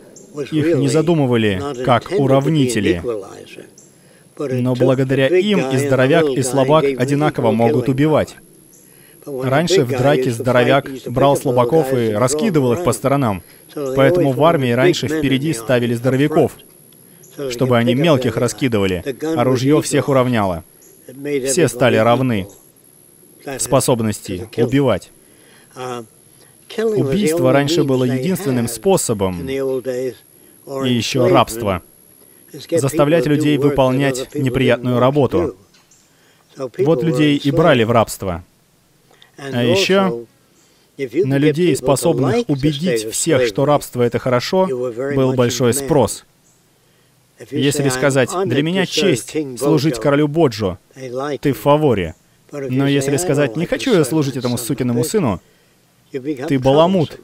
их 0.53 0.77
не 0.77 0.89
задумывали 0.89 1.61
как 1.85 2.13
уравнители. 2.17 3.03
Но 4.39 4.75
благодаря 4.75 5.29
им 5.29 5.71
и 5.71 5.79
здоровяк, 5.79 6.29
и 6.29 6.43
слабак 6.43 6.85
одинаково 6.85 7.53
могут 7.53 7.89
убивать. 7.89 8.37
Раньше 9.27 9.85
в 9.85 9.89
драке 9.89 10.31
здоровяк 10.31 10.89
брал 11.07 11.37
слабаков 11.37 11.93
и 11.93 12.11
раскидывал 12.13 12.75
их 12.75 12.85
по 12.85 12.93
сторонам. 12.93 13.43
Поэтому 13.75 14.33
в 14.33 14.43
армии 14.45 14.71
раньше 14.71 15.09
впереди 15.09 15.53
ставили 15.53 15.95
здоровяков, 15.95 16.53
чтобы 17.51 17.77
они 17.77 17.95
мелких 17.95 18.37
раскидывали, 18.37 19.05
а 19.37 19.45
ружье 19.45 19.83
всех 19.83 20.09
уравняло. 20.09 20.65
Все 21.47 21.69
стали 21.69 21.97
равны 21.97 22.49
в 23.45 23.59
способности 23.59 24.49
убивать. 24.57 25.11
Убийство 26.79 27.53
раньше 27.53 27.85
было 27.85 28.05
единственным 28.05 28.69
способом, 28.69 29.49
и 29.49 30.93
еще 30.93 31.27
рабство, 31.27 31.83
заставлять 32.71 33.27
людей 33.27 33.59
выполнять 33.59 34.35
неприятную 34.35 34.99
работу. 35.01 35.57
Вот 36.57 37.03
людей 37.03 37.37
и 37.37 37.51
брали 37.51 37.85
в 37.85 37.91
рабство. 37.91 38.45
А 39.39 39.63
еще 39.63 40.27
на 41.25 41.39
людей, 41.39 41.77
способных 41.77 42.49
убедить 42.49 43.11
всех, 43.13 43.47
что 43.47 43.65
рабство— 43.65 44.03
это 44.05 44.19
хорошо, 44.19 44.67
был 44.67 45.35
большой 45.35 45.75
спрос. 45.75 46.25
Если 47.51 47.89
сказать, 47.91 48.31
для 48.47 48.63
меня 48.63 48.87
честь 48.87 49.37
служить 49.59 49.99
королю 49.99 50.27
Боджо, 50.27 50.79
ты 51.41 51.53
в 51.53 51.59
фаворе. 51.59 52.15
Но 52.53 52.87
если 52.87 53.17
сказать, 53.17 53.57
не 53.57 53.67
хочу 53.67 53.93
я 53.93 54.05
служить 54.05 54.37
этому 54.37 54.57
сукиному 54.57 55.05
сыну, 55.05 55.41
ты 56.11 56.59
баламут, 56.59 57.21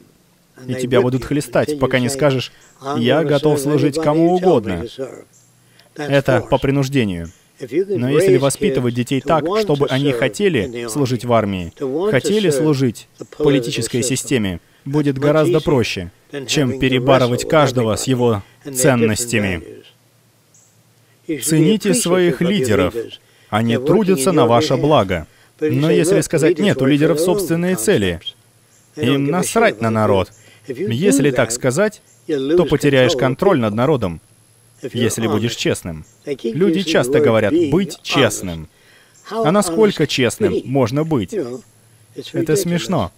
и 0.67 0.75
тебя 0.75 1.01
будут 1.01 1.25
хлестать, 1.25 1.79
пока 1.79 1.99
не 1.99 2.09
скажешь, 2.09 2.51
я 2.97 3.23
готов 3.23 3.59
служить 3.59 3.95
кому 3.99 4.35
угодно. 4.35 4.85
Это 5.95 6.41
по 6.41 6.57
принуждению. 6.57 7.31
Но 7.59 8.09
если 8.09 8.37
воспитывать 8.37 8.95
детей 8.95 9.21
так, 9.21 9.45
чтобы 9.61 9.87
они 9.87 10.11
хотели 10.11 10.87
служить 10.87 11.23
в 11.25 11.33
армии, 11.33 11.71
хотели 12.09 12.49
служить 12.49 13.07
политической 13.37 14.01
системе, 14.01 14.59
будет 14.85 15.17
гораздо 15.17 15.61
проще, 15.61 16.11
чем 16.47 16.79
перебарывать 16.79 17.47
каждого 17.47 17.95
с 17.95 18.05
его 18.05 18.43
ценностями. 18.63 19.63
Цените 21.41 21.93
своих 21.93 22.41
лидеров. 22.41 22.93
Они 23.49 23.77
трудятся 23.77 24.31
на 24.31 24.45
ваше 24.45 24.75
благо. 24.75 25.27
Но 25.59 25.91
если 25.91 26.21
сказать 26.21 26.59
«нет, 26.59 26.81
у 26.81 26.85
лидеров 26.85 27.19
собственные 27.19 27.75
цели», 27.75 28.19
им 28.95 29.25
насрать 29.27 29.79
на 29.79 29.89
народ. 29.89 30.31
Если 30.67 31.31
так 31.31 31.51
сказать, 31.51 32.01
то 32.27 32.65
потеряешь 32.65 33.15
контроль 33.15 33.59
над 33.59 33.73
народом 33.73 34.21
если 34.91 35.27
будешь 35.27 35.55
честным. 35.55 36.05
Люди 36.43 36.83
часто 36.83 37.19
говорят 37.19 37.53
«быть 37.71 37.99
честным». 38.01 38.67
А 39.31 39.51
насколько 39.51 40.05
честным 40.07 40.61
можно 40.65 41.03
быть? 41.03 41.33
Это 42.33 42.55
смешно. 42.55 43.11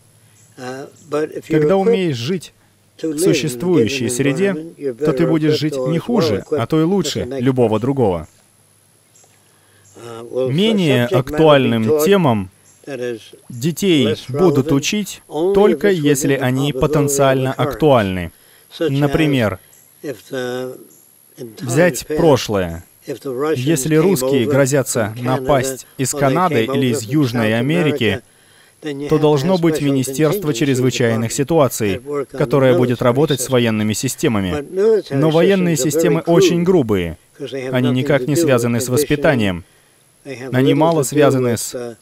Когда 1.47 1.77
умеешь 1.77 2.17
жить 2.17 2.53
в 3.01 3.17
существующей 3.19 4.09
среде, 4.09 4.53
то 4.99 5.11
ты 5.13 5.27
будешь 5.27 5.57
жить 5.57 5.75
не 5.75 5.99
хуже, 5.99 6.45
а 6.51 6.65
то 6.65 6.79
и 6.79 6.83
лучше 6.83 7.27
любого 7.39 7.79
другого. 7.79 8.27
Менее 10.31 11.05
актуальным 11.05 12.03
темам 12.03 12.49
детей 13.49 14.15
будут 14.29 14.71
учить 14.71 15.21
только 15.27 15.89
если 15.89 16.33
они 16.33 16.71
потенциально 16.73 17.51
актуальны. 17.51 18.31
Например, 18.79 19.59
Взять 21.37 22.05
прошлое. 22.07 22.83
Если 23.05 23.95
русские 23.95 24.45
грозятся 24.45 25.13
напасть 25.19 25.85
из 25.97 26.11
Канады 26.11 26.65
или 26.65 26.87
из 26.87 27.03
Южной 27.03 27.57
Америки, 27.57 28.21
то 29.09 29.17
должно 29.17 29.57
быть 29.57 29.81
Министерство 29.81 30.53
чрезвычайных 30.53 31.31
ситуаций, 31.31 32.01
которое 32.31 32.77
будет 32.77 33.01
работать 33.01 33.41
с 33.41 33.49
военными 33.49 33.93
системами. 33.93 34.65
Но 35.11 35.29
военные 35.29 35.77
системы 35.77 36.21
очень 36.21 36.63
грубые. 36.63 37.17
Они 37.71 37.89
никак 37.91 38.27
не 38.27 38.35
связаны 38.35 38.79
с 38.79 38.89
воспитанием. 38.89 39.63
Они 40.51 40.73
мало 40.73 41.03
связаны 41.03 41.57
с 41.57 41.97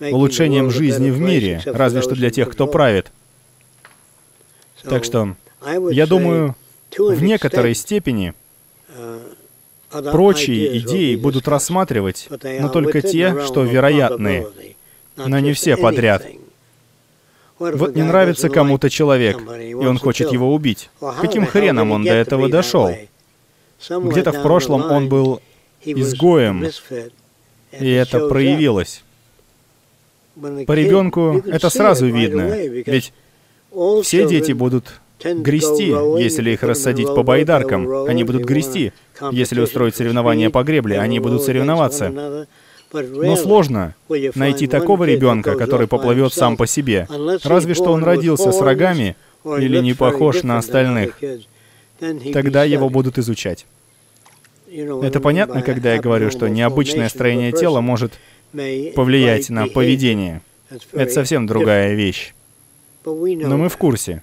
улучшением 0.00 0.70
жизни 0.70 1.10
в 1.10 1.20
мире, 1.20 1.62
разве 1.64 2.02
что 2.02 2.14
для 2.14 2.30
тех, 2.30 2.50
кто 2.50 2.66
правит. 2.66 3.10
Так 4.82 5.04
что, 5.04 5.34
я 5.90 6.06
думаю, 6.06 6.54
в 6.96 7.22
некоторой 7.22 7.74
степени 7.74 8.34
Прочие 9.90 10.78
идеи 10.78 11.14
будут 11.14 11.46
рассматривать, 11.46 12.28
но 12.60 12.68
только 12.68 13.00
те, 13.00 13.44
что 13.44 13.62
вероятные, 13.62 14.48
но 15.16 15.38
не 15.38 15.52
все 15.52 15.76
подряд. 15.76 16.26
Вот 17.58 17.94
не 17.94 18.02
нравится 18.02 18.48
кому-то 18.48 18.90
человек, 18.90 19.40
и 19.60 19.74
он 19.74 19.98
хочет 19.98 20.32
его 20.32 20.52
убить. 20.52 20.90
Каким 21.20 21.46
хреном 21.46 21.92
он 21.92 22.04
до 22.04 22.12
этого 22.12 22.48
дошел? 22.48 22.90
Где-то 23.88 24.32
в 24.32 24.42
прошлом 24.42 24.90
он 24.90 25.08
был 25.08 25.40
изгоем, 25.84 26.64
и 27.78 27.90
это 27.90 28.28
проявилось. 28.28 29.04
По 30.34 30.72
ребенку 30.72 31.42
это 31.46 31.70
сразу 31.70 32.06
видно, 32.06 32.52
ведь 32.56 33.12
все 34.02 34.26
дети 34.26 34.52
будут 34.52 35.00
грести, 35.24 35.94
если 36.22 36.50
их 36.50 36.62
рассадить 36.62 37.08
по 37.08 37.22
байдаркам. 37.22 38.04
Они 38.06 38.24
будут 38.24 38.44
грести. 38.44 38.92
Если 39.32 39.60
устроить 39.60 39.96
соревнования 39.96 40.50
по 40.50 40.62
гребле, 40.62 40.98
они 40.98 41.20
будут 41.20 41.42
соревноваться. 41.42 42.46
Но 42.92 43.36
сложно 43.36 43.94
найти 44.34 44.66
такого 44.66 45.04
ребенка, 45.04 45.56
который 45.56 45.88
поплывет 45.88 46.32
сам 46.32 46.56
по 46.56 46.66
себе. 46.66 47.08
Разве 47.42 47.74
что 47.74 47.92
он 47.92 48.04
родился 48.04 48.52
с 48.52 48.60
рогами 48.60 49.16
или 49.44 49.78
не 49.78 49.94
похож 49.94 50.42
на 50.42 50.58
остальных. 50.58 51.18
Тогда 52.32 52.64
его 52.64 52.88
будут 52.88 53.18
изучать. 53.18 53.66
Это 54.68 55.20
понятно, 55.20 55.62
когда 55.62 55.94
я 55.94 56.00
говорю, 56.00 56.30
что 56.30 56.48
необычное 56.48 57.08
строение 57.08 57.52
тела 57.52 57.80
может 57.80 58.14
повлиять 58.52 59.50
на 59.50 59.68
поведение. 59.68 60.42
Это 60.92 61.12
совсем 61.12 61.46
другая 61.46 61.94
вещь. 61.94 62.34
Но 63.04 63.56
мы 63.56 63.68
в 63.68 63.76
курсе. 63.76 64.22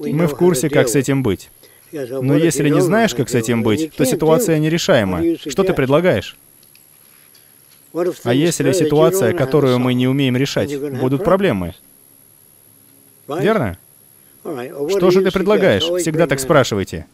Мы 0.00 0.26
в 0.26 0.34
курсе, 0.34 0.70
как 0.70 0.88
с 0.88 0.96
этим 0.96 1.22
быть. 1.22 1.50
Но 1.92 2.36
если 2.36 2.68
не 2.68 2.80
знаешь, 2.80 3.14
как 3.14 3.28
с 3.28 3.34
этим 3.34 3.62
быть, 3.62 3.92
то 3.94 4.04
ситуация 4.04 4.58
нерешаема. 4.58 5.36
Что 5.36 5.62
ты 5.62 5.74
предлагаешь? 5.74 6.36
А 8.24 8.34
если 8.34 8.72
ситуация, 8.72 9.32
которую 9.34 9.78
мы 9.78 9.94
не 9.94 10.08
умеем 10.08 10.36
решать, 10.36 10.78
будут 10.98 11.24
проблемы? 11.24 11.74
Верно? 13.28 13.78
Что 14.42 15.10
же 15.10 15.22
ты 15.22 15.30
предлагаешь? 15.30 15.84
Всегда 16.00 16.26
так 16.26 16.40
спрашивайте. 16.40 17.06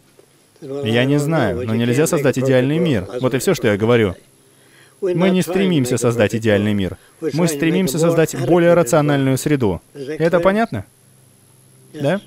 Я 0.60 1.04
не 1.04 1.18
знаю, 1.18 1.66
но 1.66 1.74
нельзя 1.74 2.06
создать 2.06 2.38
идеальный 2.38 2.78
мир. 2.78 3.08
Вот 3.20 3.34
и 3.34 3.38
все, 3.38 3.54
что 3.54 3.68
я 3.68 3.76
говорю. 3.76 4.14
Мы 5.00 5.30
не 5.30 5.42
стремимся 5.42 5.98
создать 5.98 6.34
идеальный 6.34 6.72
мир. 6.72 6.96
Мы 7.20 7.48
стремимся 7.48 7.98
создать 7.98 8.36
более 8.46 8.74
рациональную 8.74 9.38
среду. 9.38 9.82
Это 9.94 10.40
понятно? 10.40 10.84
Да? 11.92 12.20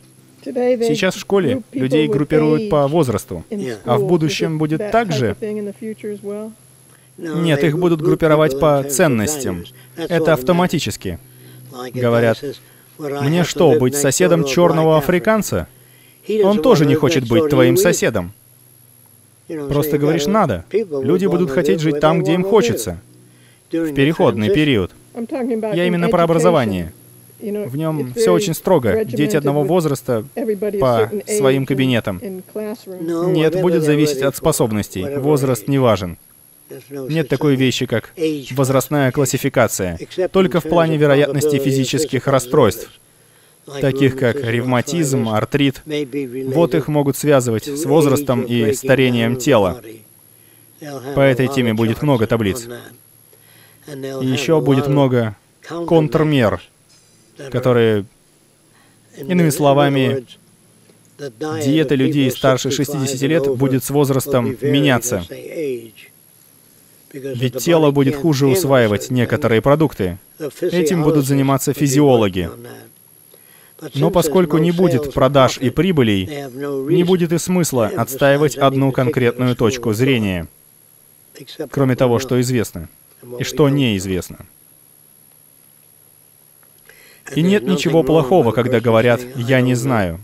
Сейчас 0.44 1.16
в 1.16 1.20
школе 1.20 1.62
людей 1.72 2.08
группируют 2.08 2.70
по 2.70 2.88
возрасту, 2.88 3.44
а 3.86 3.98
в 3.98 4.08
будущем 4.08 4.58
будет 4.58 4.92
так 4.92 5.12
же? 5.12 5.36
Нет, 7.18 7.64
их 7.64 7.78
будут 7.78 8.02
группировать 8.02 8.60
по 8.60 8.84
ценностям. 8.84 9.66
Это 9.98 10.34
автоматически. 10.34 11.20
Говорят, 11.94 12.44
мне 12.98 13.44
что, 13.44 13.78
быть 13.80 13.96
соседом 13.96 14.44
черного 14.46 14.98
африканца? 14.98 15.68
Он 16.44 16.62
тоже 16.62 16.86
не 16.86 16.96
хочет 16.96 17.28
быть 17.28 17.50
твоим 17.50 17.78
соседом. 17.78 18.34
Просто 19.48 19.98
говоришь 19.98 20.28
«надо». 20.28 20.64
Люди 20.72 21.26
будут 21.26 21.50
хотеть 21.50 21.82
жить 21.82 22.00
там, 22.00 22.22
где 22.22 22.34
им 22.34 22.44
хочется. 22.44 23.00
В 23.72 23.94
переходный 23.94 24.54
период. 24.54 24.92
Я 25.74 25.86
именно 25.86 26.10
про 26.10 26.24
образование. 26.24 26.94
В 27.40 27.78
нем 27.78 28.14
все 28.14 28.32
очень 28.32 28.54
строго. 28.54 29.06
Дети 29.06 29.36
одного 29.36 29.64
возраста 29.64 30.26
по 30.80 31.10
своим 31.28 31.66
кабинетам. 31.66 32.22
Нет, 32.24 33.62
будет 33.62 33.84
зависеть 33.84 34.22
от 34.22 34.36
способностей. 34.36 35.18
Возраст 35.18 35.68
не 35.68 35.80
важен. 35.80 36.18
Нет 36.90 37.28
такой 37.30 37.56
вещи, 37.56 37.86
как 37.86 38.14
возрастная 38.52 39.12
классификация, 39.12 39.98
только 40.32 40.60
в 40.60 40.64
плане 40.64 40.98
вероятности 40.98 41.58
физических 41.58 42.28
расстройств, 42.28 42.92
таких 43.82 44.18
как 44.18 44.36
ревматизм, 44.44 45.30
артрит. 45.30 45.82
Вот 46.54 46.76
их 46.76 46.88
могут 46.88 47.18
связывать 47.18 47.66
с 47.66 47.86
возрастом 47.86 48.44
и 48.44 48.74
старением 48.74 49.38
тела. 49.38 49.82
По 51.16 51.22
этой 51.22 51.48
теме 51.48 51.74
будет 51.74 52.02
много 52.02 52.28
таблиц. 52.28 52.68
еще 53.88 54.62
будет 54.62 54.88
много 54.88 55.36
контрмер, 55.88 56.62
которые, 57.52 58.06
иными 59.18 59.50
словами, 59.50 60.26
диета 61.40 61.96
людей 61.96 62.30
старше 62.32 62.72
60 62.72 63.22
лет 63.22 63.48
будет 63.48 63.84
с 63.84 63.90
возрастом 63.90 64.58
меняться. 64.62 65.26
Ведь 67.12 67.58
тело 67.58 67.92
будет 67.92 68.16
хуже 68.16 68.48
усваивать 68.48 69.10
некоторые 69.10 69.62
продукты. 69.62 70.20
Этим 70.62 71.04
будут 71.04 71.26
заниматься 71.26 71.74
физиологи. 71.74 72.50
Но 73.96 74.12
поскольку 74.12 74.58
не 74.58 74.72
будет 74.72 75.14
продаж 75.14 75.58
и 75.58 75.70
прибылей, 75.70 76.26
не 76.94 77.04
будет 77.04 77.32
и 77.32 77.38
смысла 77.38 77.88
отстаивать 77.88 78.58
одну 78.58 78.92
конкретную 78.92 79.56
точку 79.56 79.94
зрения, 79.94 80.48
кроме 81.72 81.96
того, 81.96 82.20
что 82.20 82.40
известно 82.42 82.90
и 83.40 83.44
что 83.44 83.70
неизвестно. 83.70 84.46
И 87.36 87.42
нет 87.42 87.64
ничего 87.64 88.04
плохого, 88.04 88.52
когда 88.52 88.80
говорят 88.80 89.22
«я 89.36 89.62
не 89.62 89.76
знаю». 89.76 90.20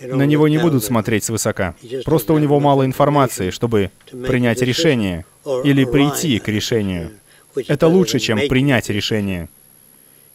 На 0.00 0.22
него 0.22 0.46
не 0.46 0.58
будут 0.58 0.84
смотреть 0.84 1.24
свысока. 1.24 1.74
Просто 2.04 2.32
у 2.32 2.38
него 2.38 2.60
мало 2.60 2.84
информации, 2.84 3.50
чтобы 3.50 3.90
принять 4.26 4.62
решение 4.62 5.24
или 5.64 5.84
прийти 5.84 6.38
к 6.38 6.48
решению. 6.48 7.10
Это 7.66 7.88
лучше, 7.88 8.20
чем 8.20 8.38
принять 8.48 8.88
решение. 8.90 9.48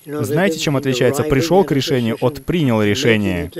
Знаете, 0.06 0.60
чем 0.60 0.76
отличается 0.76 1.24
«пришел 1.24 1.64
к 1.64 1.72
решению» 1.72 2.18
от 2.20 2.44
«принял 2.44 2.82
решение»? 2.84 3.52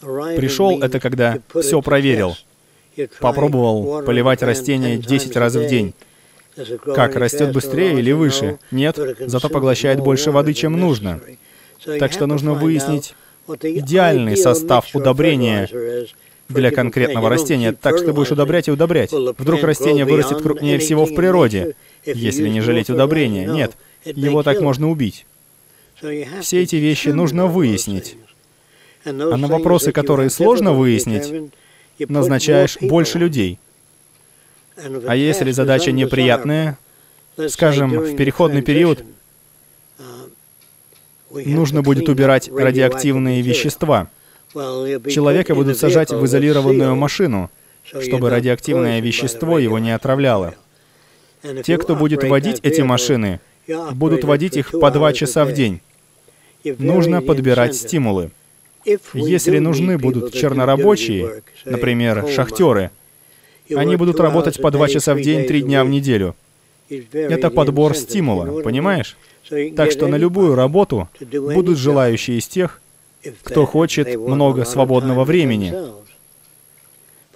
Пришел— 0.00 0.82
это 0.82 1.00
когда 1.00 1.38
все 1.60 1.82
проверил. 1.82 2.36
Попробовал 3.18 4.04
поливать 4.04 4.42
растения 4.42 4.98
10 4.98 5.36
раз 5.36 5.56
в 5.56 5.66
день. 5.66 5.94
Как, 6.94 7.16
растет 7.16 7.52
быстрее 7.52 7.98
или 7.98 8.12
выше? 8.12 8.58
Нет, 8.70 8.98
зато 9.20 9.48
поглощает 9.48 10.00
больше 10.00 10.30
воды, 10.30 10.54
чем 10.54 10.78
нужно. 10.78 11.20
Так 11.98 12.12
что 12.12 12.26
нужно 12.26 12.54
выяснить 12.54 13.14
идеальный 13.48 14.36
состав 14.36 14.94
удобрения 14.94 15.68
для 16.48 16.70
конкретного 16.70 17.28
растения, 17.28 17.72
так 17.72 17.98
что 17.98 18.12
будешь 18.12 18.30
удобрять 18.30 18.68
и 18.68 18.70
удобрять. 18.70 19.12
Вдруг 19.12 19.62
растение 19.62 20.04
вырастет 20.04 20.42
крупнее 20.42 20.78
всего 20.78 21.06
в 21.06 21.14
природе, 21.14 21.74
если 22.04 22.48
не 22.48 22.60
жалеть 22.60 22.90
удобрения. 22.90 23.46
Нет, 23.46 23.72
его 24.04 24.42
так 24.42 24.60
можно 24.60 24.90
убить. 24.90 25.26
Все 26.40 26.62
эти 26.62 26.76
вещи 26.76 27.08
нужно 27.08 27.46
выяснить. 27.46 28.16
А 29.04 29.12
на 29.12 29.48
вопросы, 29.48 29.92
которые 29.92 30.30
сложно 30.30 30.72
выяснить, 30.72 31.50
назначаешь 31.98 32.78
больше 32.80 33.18
людей. 33.18 33.58
А 34.76 35.14
если 35.14 35.50
задача 35.52 35.92
неприятная, 35.92 36.78
скажем, 37.48 37.90
в 37.90 38.16
переходный 38.16 38.62
период, 38.62 39.04
нужно 41.30 41.82
будет 41.82 42.08
убирать 42.08 42.50
радиоактивные 42.50 43.42
вещества. 43.42 44.08
Человека 44.52 45.54
будут 45.54 45.78
сажать 45.78 46.10
в 46.10 46.24
изолированную 46.24 46.94
машину, 46.94 47.50
чтобы 47.84 48.30
радиоактивное 48.30 49.00
вещество 49.00 49.58
его 49.58 49.78
не 49.78 49.92
отравляло. 49.92 50.54
Те, 51.64 51.76
кто 51.78 51.94
будет 51.94 52.24
водить 52.24 52.60
эти 52.62 52.80
машины, 52.80 53.40
будут 53.92 54.24
водить 54.24 54.56
их 54.56 54.70
по 54.72 54.90
два 54.90 55.12
часа 55.12 55.44
в 55.44 55.52
день. 55.52 55.80
Нужно 56.64 57.20
подбирать 57.20 57.76
стимулы. 57.76 58.30
Если 59.12 59.58
нужны 59.58 59.98
будут 59.98 60.32
чернорабочие, 60.32 61.42
например, 61.64 62.26
шахтеры, 62.30 62.90
они 63.70 63.96
будут 63.96 64.20
работать 64.20 64.60
по 64.60 64.70
два 64.70 64.88
часа 64.88 65.14
в 65.14 65.20
день, 65.20 65.46
три 65.46 65.62
дня 65.62 65.84
в 65.84 65.88
неделю. 65.88 66.34
Это 67.12 67.50
подбор 67.50 67.96
стимула, 67.96 68.62
понимаешь? 68.62 69.16
Так 69.76 69.90
что 69.92 70.06
на 70.08 70.16
любую 70.16 70.54
работу 70.54 71.08
будут 71.20 71.78
желающие 71.78 72.38
из 72.38 72.46
тех, 72.46 72.80
кто 73.42 73.64
хочет 73.64 74.16
много 74.16 74.64
свободного 74.64 75.24
времени. 75.24 75.74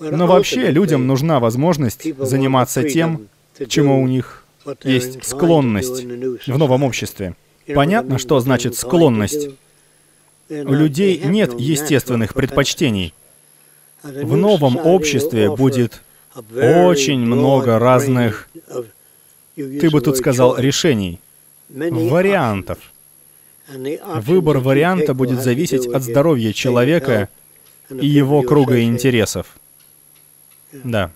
Но 0.01 0.27
вообще 0.27 0.71
людям 0.71 1.07
нужна 1.07 1.41
возможность 1.41 2.15
заниматься 2.19 2.89
тем, 2.89 3.29
к 3.59 3.67
чему 3.67 4.03
у 4.03 4.07
них 4.07 4.45
есть 4.85 5.25
склонность 5.25 6.05
в 6.05 6.59
новом 6.59 6.85
обществе. 6.85 7.35
Понятно, 7.75 8.19
что 8.19 8.39
значит 8.41 8.77
склонность. 8.77 9.49
У 10.49 10.73
людей 10.73 11.21
нет 11.25 11.59
естественных 11.59 12.35
предпочтений. 12.35 13.13
В 14.03 14.37
новом 14.37 14.77
обществе 14.79 15.51
будет 15.55 16.03
очень 16.55 17.21
много 17.21 17.79
разных, 17.79 18.49
ты 19.57 19.91
бы 19.91 20.01
тут 20.01 20.17
сказал, 20.17 20.57
решений, 20.59 21.21
вариантов. 21.69 22.79
Выбор 23.69 24.59
варианта 24.59 25.15
будет 25.15 25.43
зависеть 25.43 25.87
от 25.87 26.03
здоровья 26.03 26.53
человека 26.53 27.29
и 27.91 28.07
его 28.07 28.43
круга 28.43 28.83
интересов. 28.83 29.59
Да. 30.73 31.11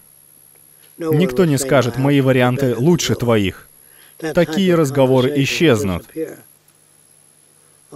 Никто 0.98 1.44
не 1.44 1.58
скажет, 1.58 1.96
мои 1.96 2.20
варианты 2.20 2.76
лучше 2.76 3.14
твоих. 3.14 3.68
Такие 4.18 4.74
разговоры 4.74 5.32
исчезнут. 5.42 6.06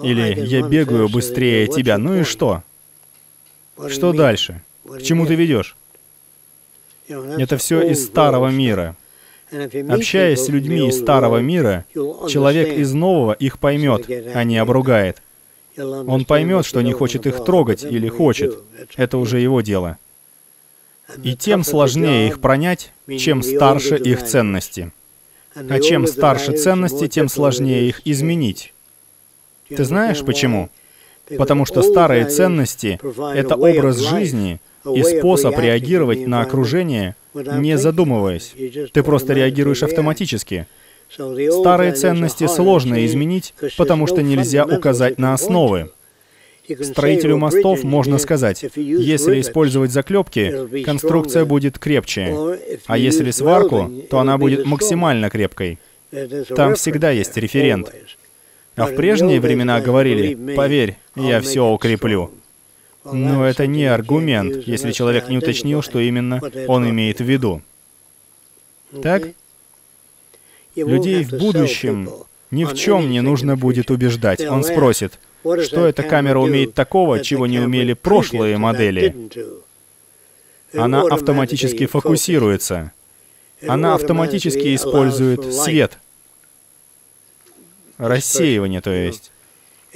Или 0.02 0.40
я 0.46 0.62
бегаю 0.62 1.08
быстрее 1.08 1.66
тебя, 1.66 1.98
ну 1.98 2.20
и 2.20 2.22
что? 2.24 2.62
Что 3.88 4.12
дальше? 4.12 4.62
К 4.84 5.02
чему 5.02 5.26
ты 5.26 5.34
ведешь? 5.34 5.76
Это 7.08 7.56
все 7.56 7.82
из 7.82 8.04
старого 8.06 8.48
мира. 8.48 8.96
Общаясь 9.88 10.40
с 10.40 10.48
людьми 10.48 10.88
из 10.88 10.98
старого 10.98 11.38
мира, 11.38 11.84
человек 11.94 12.76
из 12.76 12.92
нового 12.92 13.32
их 13.32 13.58
поймет, 13.58 14.08
а 14.34 14.44
не 14.44 14.58
обругает. 14.58 15.22
Он 15.78 16.24
поймет, 16.24 16.64
что 16.64 16.80
не 16.80 16.92
хочет 16.92 17.26
их 17.26 17.44
трогать 17.44 17.84
или 17.84 18.08
хочет. 18.08 18.58
Это 18.96 19.18
уже 19.18 19.40
его 19.40 19.60
дело. 19.60 19.98
И 21.22 21.36
тем 21.36 21.62
сложнее 21.62 22.28
их 22.28 22.40
пронять, 22.40 22.92
чем 23.18 23.42
старше 23.42 23.96
их 23.96 24.24
ценности. 24.24 24.90
А 25.54 25.80
чем 25.80 26.06
старше 26.06 26.56
ценности, 26.56 27.06
тем 27.06 27.28
сложнее 27.28 27.88
их 27.88 28.02
изменить. 28.04 28.74
Ты 29.68 29.84
знаешь 29.84 30.24
почему? 30.24 30.70
Потому 31.38 31.64
что 31.66 31.82
старые 31.82 32.26
ценности— 32.26 32.98
это 33.34 33.54
образ 33.56 33.98
жизни 33.98 34.60
и 34.94 35.02
способ 35.02 35.58
реагировать 35.58 36.26
на 36.26 36.42
окружение, 36.42 37.14
не 37.34 37.76
задумываясь. 37.78 38.54
Ты 38.92 39.02
просто 39.02 39.32
реагируешь 39.32 39.82
автоматически. 39.82 40.66
Старые 41.10 41.92
ценности 41.92 42.46
сложно 42.46 43.04
изменить, 43.06 43.54
потому 43.76 44.06
что 44.06 44.22
нельзя 44.22 44.64
указать 44.64 45.18
на 45.18 45.34
основы. 45.34 45.90
Строителю 46.82 47.36
мостов 47.36 47.84
можно 47.84 48.18
сказать, 48.18 48.64
если 48.74 49.40
использовать 49.40 49.92
заклепки, 49.92 50.82
конструкция 50.82 51.44
будет 51.44 51.78
крепче, 51.78 52.58
а 52.86 52.98
если 52.98 53.30
сварку, 53.30 53.90
то 54.10 54.18
она 54.18 54.36
будет 54.36 54.66
максимально 54.66 55.30
крепкой. 55.30 55.78
Там 56.54 56.74
всегда 56.74 57.10
есть 57.10 57.36
референт. 57.36 57.92
А 58.74 58.86
в 58.86 58.94
прежние 58.94 59.40
времена 59.40 59.80
говорили, 59.80 60.34
поверь, 60.54 60.96
я 61.14 61.40
все 61.40 61.66
укреплю. 61.66 62.30
Но 63.12 63.46
это 63.46 63.66
не 63.66 63.86
аргумент, 63.86 64.66
если 64.66 64.92
человек 64.92 65.28
не 65.28 65.38
уточнил, 65.38 65.82
что 65.82 66.00
именно 66.00 66.40
он 66.66 66.88
имеет 66.88 67.20
в 67.20 67.24
виду. 67.24 67.62
Так? 69.02 69.28
Людей 70.74 71.24
в 71.24 71.30
будущем 71.30 72.10
ни 72.50 72.64
в 72.64 72.74
чем 72.74 73.10
не 73.10 73.20
нужно 73.20 73.56
будет 73.56 73.90
убеждать. 73.90 74.40
Он 74.40 74.62
спросит, 74.64 75.18
что 75.42 75.86
эта 75.86 76.02
камера 76.02 76.38
умеет 76.38 76.74
такого, 76.74 77.20
чего 77.20 77.46
не 77.46 77.60
умели 77.60 77.92
прошлые 77.92 78.58
модели. 78.58 79.14
Она 80.74 81.02
автоматически 81.02 81.86
фокусируется. 81.86 82.92
Она 83.66 83.94
автоматически 83.94 84.74
использует 84.74 85.54
свет. 85.54 85.98
Рассеивание, 87.98 88.82
то 88.82 88.90
есть. 88.90 89.32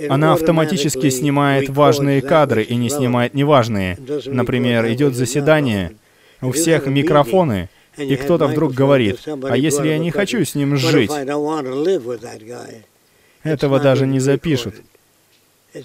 Она 0.09 0.33
автоматически 0.33 1.11
снимает 1.11 1.69
важные 1.69 2.23
кадры 2.23 2.63
и 2.63 2.77
не 2.77 2.89
снимает 2.89 3.35
неважные. 3.35 3.99
Например, 4.27 4.91
идет 4.93 5.15
заседание, 5.15 5.97
у 6.41 6.53
всех 6.53 6.87
микрофоны, 6.87 7.69
и 7.97 8.17
кто-то 8.17 8.47
вдруг 8.47 8.73
говорит, 8.73 9.21
а 9.27 9.57
если 9.57 9.89
я 9.89 9.99
не 9.99 10.11
хочу 10.11 10.45
с 10.45 10.55
ним 10.55 10.77
жить? 10.77 11.11
Этого 13.43 13.81
даже 13.81 14.07
не 14.07 14.21
запишут. 14.21 14.77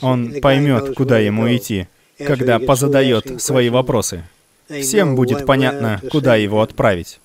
Он 0.02 0.40
поймет, 0.42 0.96
куда 0.96 1.20
ему 1.20 1.54
идти, 1.54 1.88
когда 2.18 2.60
позадает 2.60 3.42
свои 3.42 3.70
вопросы. 3.70 4.24
Всем 4.70 5.16
будет 5.16 5.46
понятно, 5.46 6.02
куда 6.10 6.36
его 6.36 6.62
отправить. 6.62 7.20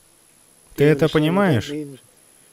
Ты 0.77 0.85
это 0.85 1.09
понимаешь? 1.09 1.73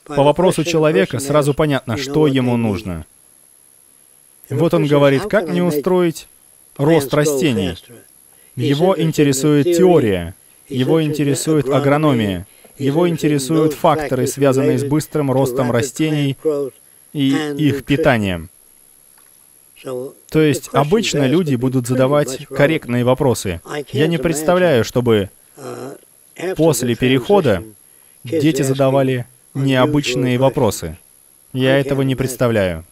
По 0.06 0.24
вопросу 0.24 0.64
человека 0.64 1.20
сразу 1.20 1.54
понятно, 1.54 1.98
что 1.98 2.28
ему 2.28 2.56
нужно. 2.56 3.06
Вот 4.50 4.74
он 4.74 4.86
говорит, 4.86 5.24
как 5.24 5.50
мне 5.50 5.64
устроить 5.64 6.28
рост 6.78 7.14
растений. 7.14 7.78
Его 8.56 9.00
интересует 9.00 9.66
теория, 9.78 10.34
его 10.68 11.04
интересует 11.04 11.70
агрономия, 11.70 12.48
его 12.78 13.08
интересуют 13.08 13.74
факторы, 13.74 14.26
связанные 14.28 14.80
с 14.80 14.84
быстрым 14.84 15.32
ростом 15.32 15.72
растений 15.72 16.38
и 17.14 17.30
их 17.58 17.84
питанием. 17.86 18.50
То 19.84 20.42
есть 20.42 20.70
обычно 20.74 21.28
люди 21.28 21.56
будут 21.56 21.88
задавать 21.88 22.48
корректные 22.48 23.04
вопросы. 23.04 23.62
Я 23.92 24.08
не 24.08 24.18
представляю, 24.18 24.84
чтобы 24.84 25.30
после 26.56 26.96
перехода 26.96 27.64
дети 28.24 28.64
задавали 28.64 29.26
необычные 29.54 30.38
вопросы. 30.38 30.98
Я 31.54 31.80
этого 31.80 32.02
не 32.02 32.16
представляю. 32.16 32.86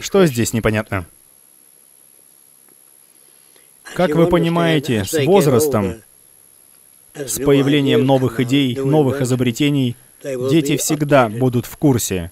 Что 0.00 0.26
здесь 0.26 0.52
непонятно? 0.52 1.06
Как 3.94 4.14
вы 4.14 4.26
понимаете, 4.26 5.04
с 5.04 5.24
возрастом, 5.24 5.96
с 7.14 7.42
появлением 7.42 8.04
новых 8.04 8.40
идей, 8.40 8.76
новых 8.76 9.22
изобретений, 9.22 9.96
дети 10.22 10.76
всегда 10.76 11.28
будут 11.28 11.66
в 11.66 11.76
курсе. 11.76 12.30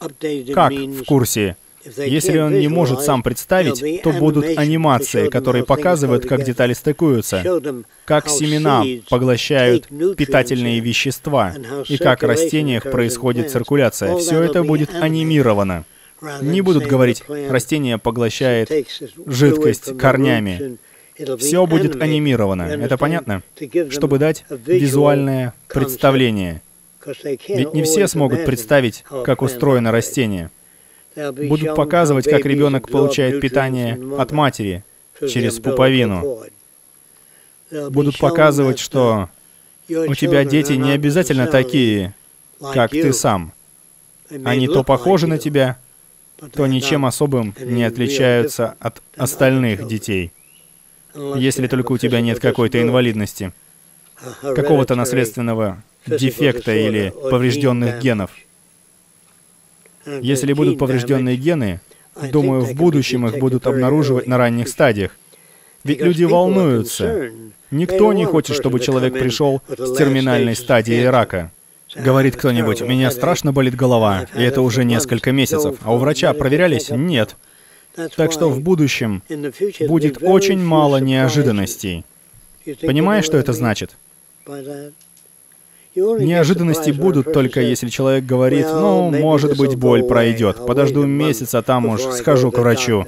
Как 0.54 0.72
в 0.72 1.04
курсе? 1.04 1.56
Если 1.96 2.38
он 2.38 2.58
не 2.58 2.68
может 2.68 3.02
сам 3.02 3.22
представить, 3.22 4.02
то 4.02 4.10
будут 4.12 4.58
анимации, 4.58 5.28
которые 5.28 5.64
показывают, 5.64 6.26
как 6.26 6.42
детали 6.42 6.72
стыкуются, 6.72 7.62
как 8.04 8.28
семена 8.28 8.84
поглощают 9.08 9.86
питательные 10.16 10.80
вещества, 10.80 11.54
и 11.88 11.96
как 11.96 12.22
в 12.22 12.26
растениях 12.26 12.82
происходит 12.90 13.50
циркуляция. 13.50 14.16
Все 14.16 14.42
это 14.42 14.62
будет 14.64 14.94
анимировано. 14.94 15.84
Не 16.20 16.60
будут 16.60 16.86
говорить, 16.86 17.24
растение 17.28 17.98
поглощает 17.98 18.70
жидкость 19.26 19.96
корнями. 19.98 20.78
Все 21.38 21.66
будет 21.66 22.00
анимировано. 22.00 22.62
Это 22.62 22.98
понятно? 22.98 23.42
Чтобы 23.90 24.18
дать 24.18 24.44
визуальное 24.50 25.54
представление. 25.68 26.62
Ведь 27.48 27.72
не 27.72 27.82
все 27.82 28.08
смогут 28.08 28.44
представить, 28.44 29.04
как 29.24 29.42
устроено 29.42 29.92
растение. 29.92 30.50
Будут 31.14 31.74
показывать, 31.74 32.28
как 32.28 32.44
ребенок 32.44 32.88
получает 32.90 33.40
питание 33.40 33.98
от 34.18 34.32
матери 34.32 34.84
через 35.20 35.58
пуповину. 35.58 36.40
Будут 37.90 38.18
показывать, 38.18 38.78
что 38.78 39.28
у 39.88 40.14
тебя 40.14 40.44
дети 40.44 40.72
не 40.74 40.92
обязательно 40.92 41.46
такие, 41.46 42.14
как 42.74 42.90
ты 42.90 43.12
сам. 43.12 43.52
Они 44.44 44.66
то 44.66 44.82
похожи 44.82 45.26
на 45.26 45.38
тебя, 45.38 45.78
то 46.52 46.66
ничем 46.66 47.06
особым 47.06 47.54
не 47.58 47.84
отличаются 47.84 48.76
от 48.78 49.02
остальных 49.16 49.86
детей. 49.86 50.32
Если 51.14 51.66
только 51.66 51.92
у 51.92 51.98
тебя 51.98 52.20
нет 52.20 52.40
какой-то 52.40 52.80
инвалидности, 52.80 53.52
какого-то 54.42 54.94
наследственного 54.94 55.82
дефекта 56.06 56.74
или 56.74 57.12
поврежденных 57.30 58.00
генов. 58.00 58.30
Если 60.20 60.52
будут 60.52 60.78
поврежденные 60.78 61.36
гены, 61.36 61.80
думаю, 62.30 62.62
в 62.62 62.74
будущем 62.74 63.26
их 63.26 63.38
будут 63.38 63.66
обнаруживать 63.66 64.26
на 64.26 64.38
ранних 64.38 64.68
стадиях. 64.68 65.16
Ведь 65.84 66.00
люди 66.00 66.24
волнуются. 66.24 67.30
Никто 67.70 68.12
не 68.12 68.24
хочет, 68.24 68.56
чтобы 68.56 68.78
человек 68.80 69.14
пришел 69.14 69.62
с 69.68 69.96
терминальной 69.96 70.54
стадии 70.54 71.04
рака. 71.04 71.50
Говорит 71.98 72.36
кто-нибудь, 72.36 72.82
у 72.82 72.86
меня 72.86 73.10
страшно 73.10 73.52
болит 73.52 73.74
голова, 73.74 74.26
и 74.34 74.42
это 74.42 74.60
уже 74.62 74.84
несколько 74.84 75.32
месяцев. 75.32 75.78
А 75.82 75.94
у 75.94 75.98
врача 75.98 76.32
проверялись? 76.32 76.90
Нет. 76.90 77.36
Так 78.16 78.32
что 78.32 78.50
в 78.50 78.60
будущем 78.60 79.22
будет 79.88 80.18
очень 80.22 80.62
мало 80.62 80.98
неожиданностей. 80.98 82.04
Понимаешь, 82.82 83.24
что 83.24 83.38
это 83.38 83.52
значит? 83.52 83.96
Неожиданности 85.94 86.90
будут 86.90 87.32
только 87.32 87.60
если 87.62 87.88
человек 87.88 88.24
говорит, 88.24 88.66
ну, 88.66 89.10
может 89.10 89.56
быть, 89.56 89.76
боль 89.76 90.02
пройдет, 90.04 90.66
подожду 90.66 91.06
месяц, 91.06 91.54
а 91.54 91.62
там 91.62 91.86
уж 91.86 92.02
схожу 92.02 92.50
к 92.50 92.58
врачу. 92.58 93.06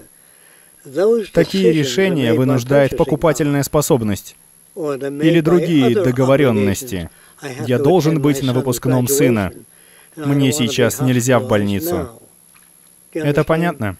Такие 1.34 1.72
решения 1.72 2.32
вынуждает 2.32 2.96
покупательная 2.96 3.62
способность 3.62 4.36
или 4.74 5.40
другие 5.40 6.02
договоренности. 6.02 7.10
Я 7.42 7.78
должен 7.78 8.20
быть 8.20 8.42
на 8.42 8.52
выпускном 8.52 9.08
сына. 9.08 9.52
Мне 10.16 10.52
сейчас 10.52 11.00
нельзя 11.00 11.38
в 11.38 11.48
больницу. 11.48 12.20
Это 13.12 13.44
понятно? 13.44 13.96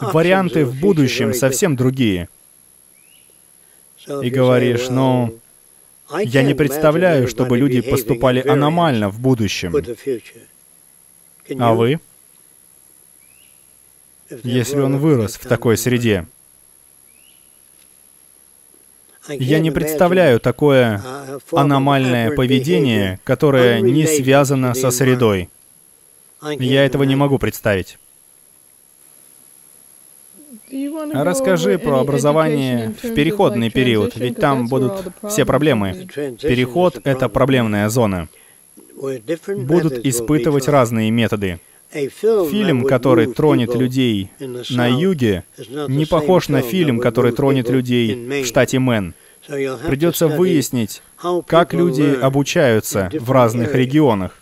Варианты 0.00 0.64
в 0.64 0.78
будущем 0.80 1.34
совсем 1.34 1.76
другие. 1.76 2.28
И 4.22 4.30
говоришь, 4.30 4.88
ну, 4.88 5.38
я 6.24 6.42
не 6.42 6.54
представляю, 6.54 7.28
чтобы 7.28 7.58
люди 7.58 7.80
поступали 7.80 8.46
аномально 8.46 9.10
в 9.10 9.20
будущем. 9.20 9.74
А 11.58 11.74
вы? 11.74 12.00
Если 14.42 14.80
он 14.80 14.98
вырос 14.98 15.36
в 15.36 15.46
такой 15.46 15.76
среде. 15.76 16.26
Я 19.28 19.58
не 19.58 19.70
представляю 19.70 20.40
такое 20.40 21.02
аномальное 21.52 22.30
поведение, 22.32 23.18
которое 23.24 23.80
не 23.80 24.06
связано 24.06 24.74
со 24.74 24.90
средой. 24.90 25.48
Я 26.58 26.84
этого 26.84 27.04
не 27.04 27.16
могу 27.16 27.38
представить. 27.38 27.98
Расскажи 31.12 31.78
про 31.78 32.00
образование 32.00 32.94
в 33.02 33.14
переходный 33.14 33.70
период, 33.70 34.16
ведь 34.16 34.36
там 34.36 34.66
будут 34.68 35.12
все 35.28 35.44
проблемы. 35.44 36.08
Переход— 36.42 36.98
это 37.04 37.28
проблемная 37.28 37.88
зона. 37.88 38.28
Будут 38.96 40.04
испытывать 40.04 40.68
разные 40.68 41.10
методы. 41.10 41.60
Фильм, 41.90 42.84
который 42.84 43.26
тронет 43.32 43.74
людей 43.74 44.30
на 44.70 44.86
юге, 44.88 45.44
не 45.88 46.04
похож 46.04 46.48
на 46.48 46.62
фильм, 46.62 47.00
который 47.00 47.32
тронет 47.32 47.70
людей 47.70 48.42
в 48.42 48.46
штате 48.46 48.78
Мэн. 48.78 49.14
Придется 49.46 50.28
выяснить, 50.28 51.02
как 51.46 51.72
люди 51.72 52.18
обучаются 52.20 53.10
в 53.18 53.30
разных 53.30 53.74
регионах. 53.74 54.32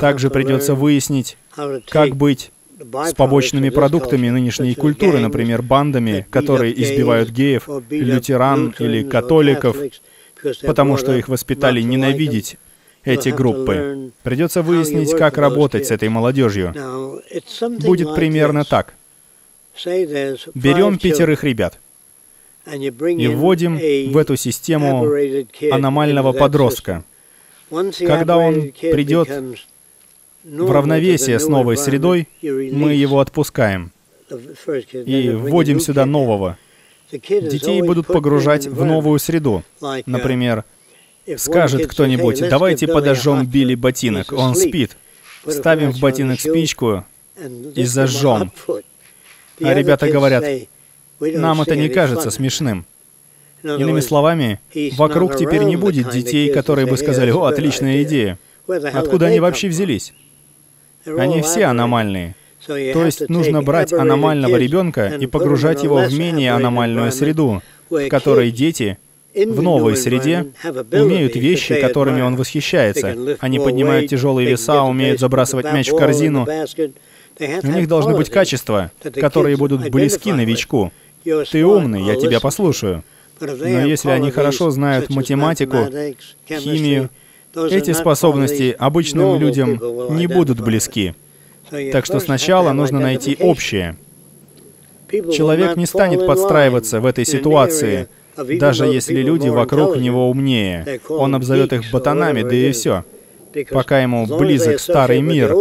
Также 0.00 0.30
придется 0.30 0.74
выяснить, 0.74 1.36
как 1.88 2.16
быть 2.16 2.52
с 3.04 3.14
побочными 3.14 3.68
продуктами 3.68 4.28
нынешней 4.28 4.74
культуры, 4.74 5.20
например, 5.20 5.62
бандами, 5.62 6.26
которые 6.30 6.80
избивают 6.80 7.30
геев, 7.30 7.68
лютеран 7.90 8.74
или 8.78 9.02
католиков, 9.02 9.76
потому 10.62 10.96
что 10.96 11.14
их 11.14 11.28
воспитали 11.28 11.80
ненавидеть 11.80 12.56
эти 13.04 13.28
группы. 13.30 14.10
Придется 14.22 14.62
выяснить, 14.62 15.16
как 15.16 15.38
работать 15.38 15.86
с 15.86 15.90
этой 15.90 16.08
молодежью. 16.08 16.74
Будет 17.80 18.14
примерно 18.14 18.64
так. 18.64 18.94
Берем 20.54 20.98
пятерых 20.98 21.44
ребят 21.44 21.78
и 22.70 23.28
вводим 23.28 23.76
в 24.12 24.16
эту 24.16 24.36
систему 24.36 25.08
аномального 25.70 26.32
подростка. 26.32 27.04
Когда 27.70 28.38
он 28.38 28.72
придет 28.72 29.28
в 30.44 30.70
равновесие 30.70 31.38
с 31.38 31.46
новой 31.48 31.76
средой, 31.76 32.28
мы 32.42 32.92
его 32.94 33.20
отпускаем 33.20 33.92
и 34.92 35.30
вводим 35.30 35.80
сюда 35.80 36.06
нового. 36.06 36.58
Детей 37.10 37.82
будут 37.82 38.06
погружать 38.06 38.66
в 38.66 38.84
новую 38.84 39.18
среду. 39.18 39.62
Например, 40.06 40.64
скажет 41.36 41.86
кто-нибудь, 41.86 42.48
давайте 42.48 42.86
подожжем 42.86 43.46
Билли 43.46 43.74
ботинок, 43.74 44.32
он 44.32 44.54
спит. 44.54 44.96
Ставим 45.46 45.92
в 45.92 46.00
ботинок 46.00 46.40
спичку 46.40 47.04
и 47.74 47.84
зажжем. 47.84 48.52
А 49.60 49.74
ребята 49.74 50.08
говорят, 50.08 50.44
нам 51.20 51.62
это 51.62 51.76
не 51.76 51.88
кажется 51.88 52.30
смешным. 52.30 52.86
Иными 53.62 54.00
словами, 54.00 54.60
вокруг 54.96 55.36
теперь 55.36 55.62
не 55.62 55.76
будет 55.76 56.10
детей, 56.10 56.52
которые 56.52 56.86
бы 56.86 56.96
сказали, 56.96 57.30
о, 57.30 57.44
отличная 57.44 58.02
идея. 58.02 58.38
Откуда 58.66 59.26
они 59.26 59.40
вообще 59.40 59.68
взялись? 59.68 60.12
Они 61.06 61.42
все 61.42 61.66
аномальные. 61.66 62.34
То 62.66 63.04
есть 63.04 63.28
нужно 63.28 63.62
брать 63.62 63.92
аномального 63.92 64.56
ребенка 64.56 65.08
и 65.08 65.26
погружать 65.26 65.82
его 65.82 65.96
в 66.04 66.12
менее 66.12 66.52
аномальную 66.52 67.10
среду, 67.12 67.62
в 67.90 68.08
которой 68.08 68.50
дети 68.50 68.98
в 69.34 69.62
новой 69.62 69.96
среде 69.96 70.52
умеют 70.92 71.36
вещи, 71.36 71.80
которыми 71.80 72.20
он 72.20 72.36
восхищается. 72.36 73.36
Они 73.40 73.58
поднимают 73.58 74.10
тяжелые 74.10 74.48
веса, 74.48 74.82
умеют 74.82 75.20
забрасывать 75.20 75.72
мяч 75.72 75.90
в 75.90 75.96
корзину. 75.96 76.46
У 77.38 77.66
них 77.66 77.88
должны 77.88 78.14
быть 78.14 78.30
качества, 78.30 78.90
которые 79.14 79.56
будут 79.56 79.88
близки 79.90 80.32
новичку. 80.32 80.92
Ты 81.24 81.64
умный, 81.64 82.02
я 82.02 82.16
тебя 82.16 82.40
послушаю. 82.40 83.02
Но 83.40 83.86
если 83.86 84.10
они 84.10 84.30
хорошо 84.30 84.70
знают 84.70 85.10
математику, 85.10 85.88
химию, 86.48 87.10
эти 87.54 87.92
способности 87.92 88.74
обычным 88.78 89.38
людям 89.38 89.80
не 90.16 90.26
будут 90.26 90.60
близки. 90.60 91.14
Так 91.90 92.04
что 92.04 92.20
сначала 92.20 92.72
нужно 92.72 93.00
найти 93.00 93.36
общее. 93.40 93.96
Человек 95.10 95.76
не 95.76 95.86
станет 95.86 96.26
подстраиваться 96.26 97.00
в 97.00 97.06
этой 97.06 97.24
ситуации, 97.24 98.08
даже 98.36 98.86
если 98.86 99.16
люди 99.22 99.48
вокруг 99.48 99.96
него 99.96 100.30
умнее. 100.30 101.00
Он 101.08 101.34
обзовет 101.34 101.72
их 101.72 101.90
ботанами, 101.90 102.42
да 102.42 102.54
и 102.54 102.72
все. 102.72 103.04
Пока 103.70 104.02
ему 104.02 104.26
близок 104.26 104.80
старый 104.80 105.20
мир, 105.20 105.54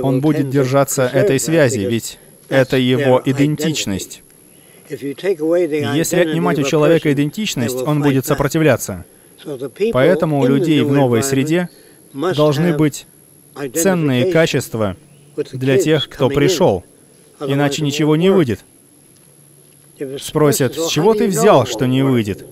он 0.00 0.20
будет 0.20 0.50
держаться 0.50 1.02
этой 1.06 1.38
связи, 1.38 1.80
ведь 1.80 2.18
это 2.48 2.76
его 2.76 3.20
идентичность. 3.24 4.22
Если 4.88 6.20
отнимать 6.20 6.58
у 6.58 6.62
человека 6.62 7.12
идентичность, 7.12 7.76
он 7.76 8.02
будет 8.02 8.26
сопротивляться. 8.26 9.04
Поэтому 9.92 10.40
у 10.40 10.46
людей 10.46 10.82
в 10.82 10.92
новой 10.92 11.22
среде 11.22 11.68
должны 12.12 12.76
быть 12.76 13.06
ценные 13.74 14.32
качества 14.32 14.96
для 15.52 15.78
тех, 15.78 16.08
кто 16.08 16.28
пришел. 16.28 16.84
Иначе 17.40 17.82
ничего 17.82 18.16
не 18.16 18.30
выйдет. 18.30 18.60
Спросят, 20.20 20.74
с 20.74 20.88
чего 20.88 21.14
ты 21.14 21.26
взял, 21.26 21.66
что 21.66 21.86
не 21.86 22.02
выйдет? 22.02 22.46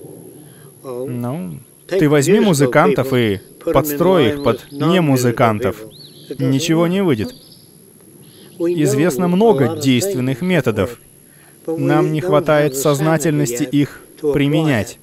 Ну, 0.83 1.59
ты 1.87 2.09
возьми 2.09 2.39
музыкантов 2.39 3.13
и 3.13 3.39
подстрой 3.63 4.29
их 4.29 4.43
под 4.43 4.71
немузыкантов. 4.71 5.77
Ничего 6.39 6.87
не 6.87 7.01
выйдет. 7.01 7.33
Известно 8.59 9.27
много 9.27 9.77
действенных 9.77 10.41
методов. 10.41 10.99
Нам 11.65 12.11
не 12.11 12.21
хватает 12.21 12.75
сознательности 12.75 13.63
их 13.63 14.01
применять. 14.21 14.99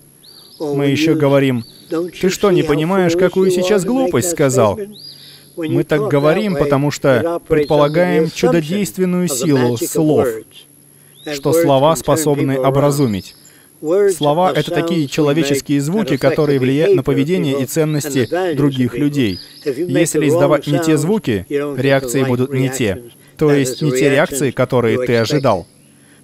Мы 0.59 0.87
еще 0.87 1.15
говорим, 1.15 1.65
«Ты 1.89 2.29
что, 2.29 2.51
не 2.51 2.63
понимаешь, 2.63 3.17
какую 3.17 3.51
сейчас 3.51 3.85
глупость 3.85 4.31
сказал?» 4.31 4.79
Мы 5.57 5.85
так 5.85 6.09
говорим, 6.09 6.55
потому 6.57 6.91
что 6.91 7.41
предполагаем 7.47 8.31
чудодейственную 8.31 9.29
силу 9.29 9.77
слов, 9.77 10.29
что 11.35 11.53
слова 11.53 11.97
способны 11.97 12.59
образумить. 12.59 13.35
Слова— 14.14 14.53
это 14.55 14.71
такие 14.71 15.07
человеческие 15.09 15.81
звуки, 15.81 16.19
которые 16.19 16.59
влияют 16.59 16.97
на 16.97 17.03
поведение 17.03 17.62
и 17.62 17.64
ценности 17.64 18.29
других 18.55 18.95
людей. 18.95 19.38
Если 19.64 20.29
издавать 20.29 20.66
не 20.66 20.79
те 20.79 20.99
звуки, 20.99 21.47
реакции 21.49 22.23
будут 22.25 22.53
не 22.53 22.69
те. 22.69 23.03
То 23.38 23.53
есть 23.53 23.81
не 23.81 23.90
те 23.90 24.11
реакции, 24.11 24.51
которые 24.51 24.99
ты 25.07 25.16
ожидал. 25.16 25.66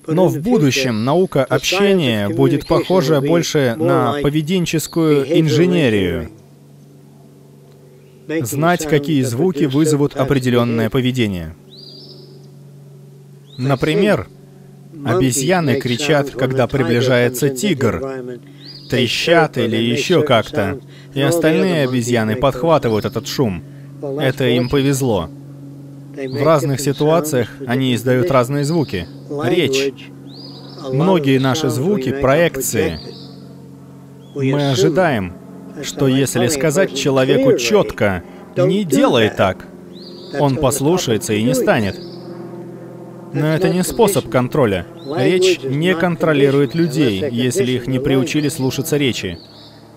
Но 0.06 0.28
в 0.28 0.38
будущем 0.38 1.04
наука 1.04 1.44
общения 1.44 2.28
будет 2.28 2.66
похожа 2.66 3.20
больше 3.20 3.74
на 3.78 4.20
поведенческую 4.22 5.40
инженерию. 5.40 6.30
Знать, 8.28 8.86
какие 8.86 9.22
звуки 9.22 9.64
вызовут 9.64 10.14
определенное 10.14 10.90
поведение. 10.90 11.54
Например, 13.56 14.28
обезьяны 15.06 15.80
кричат, 15.80 16.30
когда 16.30 16.66
приближается 16.66 17.48
тигр, 17.48 18.02
трещат 18.90 19.58
или 19.58 19.76
еще 19.76 20.22
как-то, 20.22 20.80
и 21.14 21.20
остальные 21.20 21.84
обезьяны 21.84 22.36
подхватывают 22.36 23.04
этот 23.04 23.26
шум. 23.26 23.62
Это 24.20 24.44
им 24.48 24.68
повезло. 24.68 25.30
В 26.16 26.42
разных 26.42 26.80
ситуациях 26.80 27.50
они 27.66 27.94
издают 27.94 28.30
разные 28.30 28.64
звуки. 28.64 29.06
Речь. 29.44 30.10
Многие 30.92 31.38
наши 31.38 31.68
звуки— 31.68 32.12
проекции. 32.20 32.98
Мы 34.34 34.70
ожидаем, 34.70 35.32
что 35.82 36.06
если 36.06 36.46
сказать 36.48 36.94
человеку 36.94 37.56
четко 37.58 38.22
«не 38.56 38.84
делай 38.84 39.30
так», 39.30 39.66
он 40.38 40.56
послушается 40.56 41.32
и 41.32 41.42
не 41.42 41.54
станет. 41.54 41.98
Но 43.32 43.54
это 43.54 43.68
не 43.68 43.82
способ 43.82 44.28
контроля. 44.28 44.86
Речь 45.14 45.60
не 45.62 45.94
контролирует 45.94 46.74
людей, 46.74 47.24
если 47.30 47.70
их 47.72 47.86
не 47.86 47.98
приучили 47.98 48.48
слушаться 48.48 48.96
речи. 48.96 49.38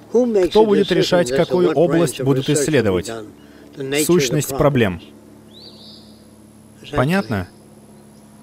Кто 0.09 0.65
будет 0.65 0.91
решать, 0.91 1.31
какую 1.31 1.71
область 1.71 2.21
будут 2.21 2.49
исследовать? 2.49 3.11
Сущность 4.05 4.49
проблем. 4.49 5.01
Понятно? 6.91 7.47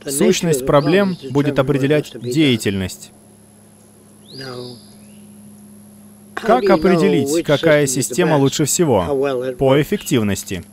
Сущность 0.07 0.65
проблем 0.67 1.17
будет 1.31 1.59
определять 1.59 2.13
деятельность. 2.21 3.11
Как 6.35 6.69
определить, 6.69 7.45
какая 7.45 7.87
система 7.87 8.37
лучше 8.37 8.65
всего? 8.67 9.55
По 9.59 9.81
эффективности. 9.81 10.65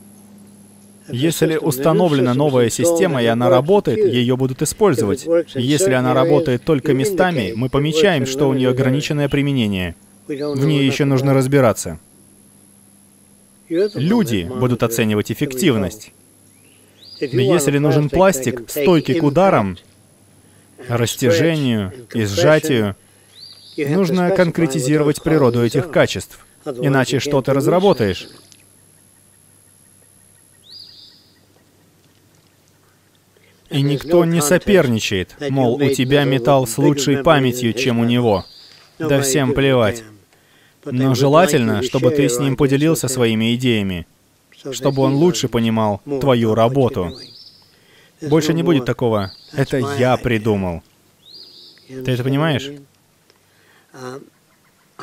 Если 1.09 1.57
установлена 1.57 2.33
новая 2.33 2.69
система 2.69 3.21
и 3.21 3.25
она 3.25 3.49
работает, 3.49 3.99
ее 4.13 4.37
будут 4.37 4.61
использовать. 4.61 5.27
Если 5.53 5.91
она 5.93 6.13
работает 6.13 6.63
только 6.63 6.93
местами, 6.93 7.53
мы 7.55 7.69
помечаем, 7.69 8.25
что 8.25 8.47
у 8.47 8.53
нее 8.53 8.69
ограниченное 8.69 9.29
применение. 9.29 9.95
В 10.27 10.65
ней 10.65 10.85
еще 10.85 11.05
нужно 11.05 11.33
разбираться. 11.33 11.99
Люди 13.69 14.49
будут 14.49 14.83
оценивать 14.83 15.31
эффективность. 15.31 16.13
Если 17.19 17.77
нужен 17.77 18.09
пластик, 18.09 18.69
стойкий 18.69 19.15
к 19.15 19.23
ударам, 19.23 19.77
растяжению 20.87 21.93
и 22.13 22.23
сжатию, 22.25 22.95
нужно 23.77 24.31
конкретизировать 24.31 25.21
природу 25.21 25.63
этих 25.63 25.91
качеств. 25.91 26.45
Иначе 26.65 27.19
что 27.19 27.41
ты 27.41 27.53
разработаешь? 27.53 28.27
И 33.73 33.81
никто 33.81 34.23
не 34.23 34.41
соперничает, 34.41 35.36
мол, 35.49 35.75
у 35.75 35.89
тебя 35.89 36.23
металл 36.23 36.67
с 36.67 36.77
лучшей 36.77 37.23
памятью, 37.23 37.73
чем 37.73 37.99
у 37.99 38.05
него. 38.05 38.45
Да 38.99 39.21
всем 39.21 39.53
плевать. 39.53 40.03
Но 40.86 41.15
желательно, 41.15 41.81
чтобы 41.81 42.12
ты 42.12 42.29
с 42.29 42.39
ним 42.39 42.55
поделился 42.55 43.07
своими 43.07 43.55
идеями 43.55 44.05
чтобы 44.71 45.01
он 45.01 45.15
лучше 45.15 45.47
понимал 45.47 46.01
твою 46.21 46.55
работу. 46.55 47.17
Больше 48.21 48.53
не 48.53 48.63
будет 48.63 48.86
такого 48.86 49.33
«это 49.51 49.77
я 49.77 50.15
придумал». 50.17 50.81
Ты 51.88 52.12
это 52.12 52.23
понимаешь? 52.23 52.71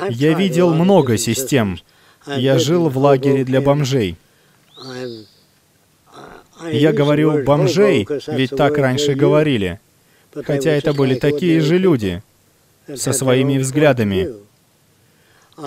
Я 0.08 0.32
видел 0.32 0.72
много 0.72 1.18
систем. 1.18 1.78
Я 2.26 2.58
жил 2.58 2.88
в 2.88 2.96
лагере 2.96 3.44
для 3.44 3.60
бомжей. 3.60 4.16
Я 6.68 6.92
говорю 6.92 7.42
«бомжей», 7.44 8.06
ведь 8.26 8.50
так 8.50 8.76
раньше 8.78 9.14
говорили. 9.14 9.80
Хотя 10.34 10.70
это 10.70 10.92
были 10.92 11.14
такие 11.14 11.60
же 11.60 11.78
люди, 11.78 12.22
со 12.94 13.12
своими 13.12 13.58
взглядами. 13.58 14.28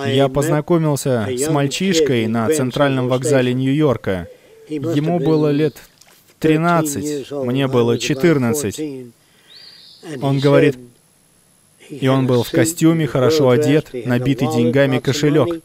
Я 0.06 0.28
познакомился 0.28 1.28
с 1.28 1.48
мальчишкой 1.50 2.26
на 2.26 2.48
центральном 2.48 3.08
вокзале 3.08 3.54
Нью-Йорка. 3.54 4.28
Ему 4.68 5.18
было 5.18 5.50
лет 5.50 5.76
13, 6.40 7.30
мне 7.30 7.68
было 7.68 7.98
14. 7.98 9.06
Он 10.20 10.38
говорит, 10.40 10.76
и 11.88 12.08
он 12.08 12.26
был 12.26 12.42
в 12.42 12.50
костюме, 12.50 13.06
хорошо 13.06 13.50
одет, 13.50 13.90
набитый 13.92 14.48
деньгами 14.48 14.98
кошелек. 14.98 15.62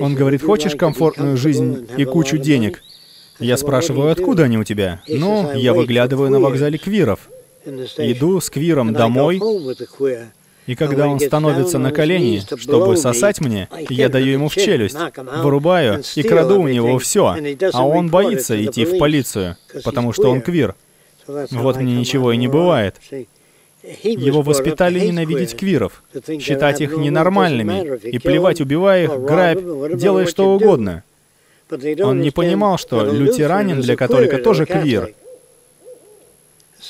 Он 0.00 0.14
говорит, 0.14 0.42
хочешь 0.42 0.76
комфортную 0.76 1.36
жизнь 1.36 1.88
и 1.96 2.04
кучу 2.04 2.38
денег? 2.38 2.82
Я 3.38 3.56
спрашиваю, 3.56 4.10
откуда 4.10 4.44
они 4.44 4.58
у 4.58 4.64
тебя? 4.64 5.02
Ну, 5.08 5.52
я 5.54 5.72
выглядываю 5.74 6.30
на 6.30 6.40
вокзале 6.40 6.78
квиров. 6.78 7.28
Иду 7.64 8.40
с 8.40 8.50
квиром 8.50 8.92
домой, 8.92 9.40
и 10.66 10.74
когда 10.74 11.08
он 11.08 11.20
становится 11.20 11.78
на 11.78 11.92
колени, 11.92 12.42
чтобы 12.58 12.96
сосать 12.96 13.40
мне, 13.40 13.68
я 13.90 14.08
даю 14.08 14.32
ему 14.32 14.48
в 14.48 14.54
челюсть, 14.54 14.96
вырубаю 15.42 16.02
и 16.14 16.22
краду 16.22 16.62
у 16.62 16.68
него 16.68 16.98
все, 16.98 17.36
а 17.72 17.86
он 17.86 18.08
боится 18.08 18.62
идти 18.62 18.84
в 18.84 18.98
полицию, 18.98 19.56
потому 19.84 20.12
что 20.12 20.30
он 20.30 20.40
квир. 20.40 20.74
Вот 21.26 21.76
мне 21.76 21.96
ничего 21.96 22.32
и 22.32 22.36
не 22.36 22.48
бывает. 22.48 22.96
Его 24.02 24.40
воспитали 24.40 24.98
ненавидеть 25.00 25.56
квиров, 25.56 26.02
считать 26.40 26.80
их 26.80 26.96
ненормальными 26.96 27.98
и 28.06 28.18
плевать, 28.18 28.60
убивая 28.60 29.04
их, 29.04 29.20
грабь, 29.20 29.60
делай 29.94 30.26
что 30.26 30.54
угодно. 30.54 31.02
Он 32.02 32.20
не 32.20 32.30
понимал, 32.30 32.78
что 32.78 33.04
лютеранин 33.04 33.80
для 33.80 33.96
католика 33.96 34.38
тоже 34.38 34.66
квир, 34.66 35.14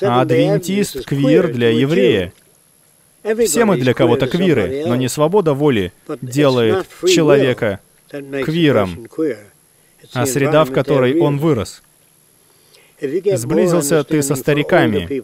а 0.03 0.21
адвентист 0.21 1.05
квир 1.05 1.53
для 1.53 1.71
еврея. 1.71 2.33
Все 3.47 3.65
мы 3.65 3.79
для 3.79 3.95
кого-то 3.95 4.27
квиры, 4.27 4.85
но 4.87 4.97
не 4.97 5.09
свобода 5.09 5.55
воли 5.55 5.93
делает 6.21 6.87
человека 7.07 7.81
квиром, 8.45 9.09
а 10.13 10.27
среда, 10.27 10.65
в 10.65 10.73
которой 10.73 11.19
он 11.19 11.39
вырос. 11.39 11.83
Сблизился 13.01 14.05
ты 14.05 14.23
со 14.23 14.35
стариками. 14.35 15.23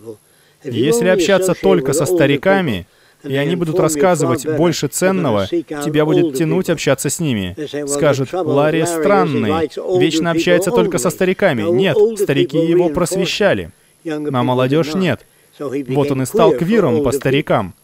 Если 0.64 1.09
общаться 1.09 1.55
только 1.55 1.93
со 1.93 2.07
стариками, 2.07 2.87
и 3.23 3.37
они 3.37 3.57
будут 3.57 3.79
рассказывать 3.79 4.47
больше 4.57 4.89
ценного, 4.89 5.47
тебя 5.47 6.05
будет 6.05 6.37
тянуть 6.37 6.71
общаться 6.71 7.11
с 7.11 7.21
ними. 7.21 7.57
Скажут, 7.87 8.33
Ларри 8.33 8.85
странный, 8.87 9.71
вечно 9.99 10.31
общается 10.31 10.71
только 10.71 10.99
со 10.99 11.11
стариками. 11.11 11.62
Нет, 11.62 11.97
старики 12.18 12.59
его 12.59 12.89
просвещали, 12.89 13.71
а 14.07 14.43
молодежь 14.43 14.95
нет. 14.95 15.27
Вот 15.59 16.11
он 16.11 16.23
и 16.23 16.27
стал 16.27 16.53
квиром 16.53 17.03
по 17.03 17.12
старикам. 17.12 17.75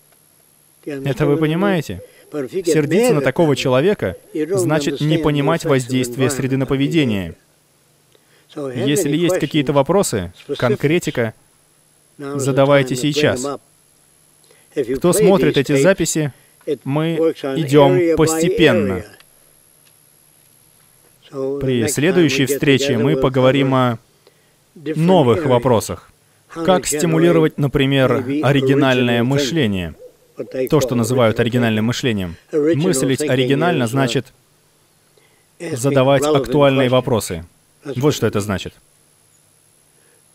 Это 0.85 1.27
вы 1.27 1.37
понимаете? 1.37 2.03
Сердиться 2.33 3.15
на 3.15 3.21
такого 3.21 3.55
человека 3.57 4.17
значит 4.33 5.01
не 5.01 5.19
понимать 5.19 5.65
воздействие 5.65 6.31
среды 6.31 6.57
на 6.57 6.67
поведение. 6.67 7.35
Если 8.55 9.17
есть 9.17 9.39
какие-то 9.39 9.73
вопросы, 9.73 10.33
конкретика, 10.59 11.35
задавайте 12.19 12.97
сейчас. 12.97 13.47
Кто 14.97 15.13
смотрит 15.13 15.57
эти 15.57 15.81
записи, 15.81 16.33
мы 16.85 17.15
идем 17.15 18.17
постепенно. 18.17 19.05
При 21.31 21.89
следующей 21.89 22.47
встрече 22.47 22.99
мы 22.99 23.17
поговорим 23.17 23.75
о 23.75 23.99
новых 24.75 25.47
вопросах. 25.47 26.11
Как 26.49 26.87
стимулировать, 26.87 27.59
например, 27.59 28.13
оригинальное 28.43 29.23
мышление? 29.23 29.95
То, 30.71 30.81
что 30.81 30.95
называют 30.95 31.41
оригинальным 31.41 31.87
мышлением. 31.87 32.37
Мыслить 32.53 33.23
оригинально 33.23 33.87
значит 33.87 34.27
задавать 35.59 36.25
актуальные 36.25 36.91
вопросы. 36.91 37.45
Вот 37.85 38.15
что 38.15 38.27
это 38.27 38.41
значит. 38.41 38.75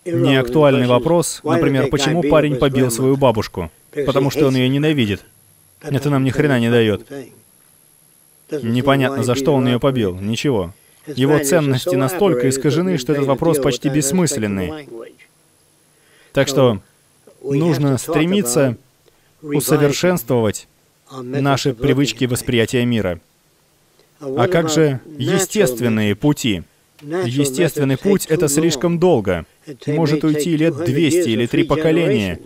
Неактуальный 0.04 0.88
вопрос, 0.88 1.42
например, 1.44 1.90
почему 1.90 2.24
парень 2.24 2.56
побил 2.56 2.90
свою 2.90 3.18
бабушку? 3.18 3.70
Потому 3.92 4.30
что 4.30 4.48
он 4.48 4.56
ее 4.56 4.70
ненавидит. 4.70 5.24
Это 5.82 6.10
нам 6.10 6.24
ни 6.24 6.30
хрена 6.30 6.60
не 6.60 6.70
дает. 6.70 7.08
Непонятно, 8.52 9.24
за 9.24 9.36
что 9.36 9.54
он 9.54 9.68
ее 9.68 9.80
побил. 9.80 10.16
Ничего. 10.16 10.74
Его 11.08 11.40
ценности 11.40 11.96
настолько 11.96 12.50
искажены, 12.50 12.98
что 12.98 13.14
этот 13.14 13.26
вопрос 13.26 13.60
почти 13.60 13.90
бессмысленный. 13.90 14.88
Так 16.34 16.48
что 16.48 16.82
нужно 17.42 17.98
стремиться 17.98 18.78
усовершенствовать 19.42 20.68
наши 21.12 21.74
привычки 21.74 22.26
восприятия 22.26 22.86
мира. 22.86 23.20
А 24.20 24.48
как 24.48 24.70
же 24.70 25.00
естественные 25.18 26.16
пути? 26.16 26.64
Естественный 27.02 27.98
путь— 27.98 28.26
это 28.30 28.48
слишком 28.48 29.00
долго. 29.00 29.46
Может 29.88 30.24
уйти 30.24 30.56
лет 30.56 30.76
200 30.76 31.30
или 31.30 31.48
три 31.48 31.64
поколения, 31.64 32.40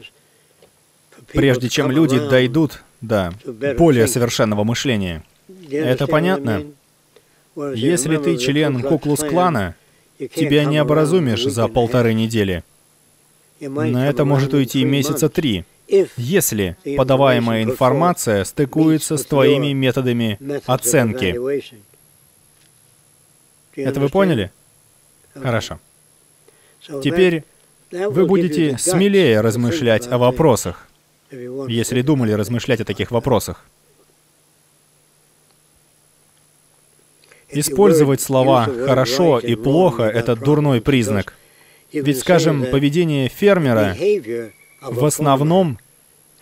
прежде 1.27 1.69
чем 1.69 1.91
люди 1.91 2.19
дойдут 2.19 2.83
до 3.01 3.33
более 3.77 4.07
совершенного 4.07 4.63
мышления. 4.63 5.23
Это 5.69 6.07
понятно? 6.07 6.65
Если 7.55 8.17
ты 8.17 8.37
член 8.37 8.81
Куклус-клана, 8.81 9.75
тебя 10.17 10.65
не 10.65 10.81
образумишь 10.81 11.43
за 11.43 11.67
полторы 11.67 12.13
недели. 12.13 12.63
На 13.59 14.09
это 14.09 14.25
может 14.25 14.53
уйти 14.53 14.83
месяца 14.83 15.29
три, 15.29 15.63
если 16.17 16.75
подаваемая 16.97 17.63
информация 17.63 18.43
стыкуется 18.43 19.17
с 19.17 19.25
твоими 19.25 19.71
методами 19.71 20.39
оценки. 20.65 21.37
Это 23.75 23.99
вы 23.99 24.09
поняли? 24.09 24.51
Хорошо. 25.33 25.79
Теперь 27.03 27.43
вы 27.91 28.25
будете 28.25 28.77
смелее 28.77 29.41
размышлять 29.41 30.07
о 30.07 30.17
вопросах, 30.17 30.87
если 31.67 32.01
думали 32.01 32.31
размышлять 32.31 32.81
о 32.81 32.85
таких 32.85 33.11
вопросах. 33.11 33.65
Использовать 37.49 38.21
слова 38.21 38.65
«хорошо» 38.65 39.39
и 39.39 39.55
«плохо»— 39.55 40.03
это 40.03 40.35
дурной 40.35 40.81
признак. 40.81 41.33
Ведь, 41.91 42.19
скажем, 42.19 42.65
поведение 42.65 43.29
фермера 43.29 43.95
в 44.81 45.05
основном 45.05 45.77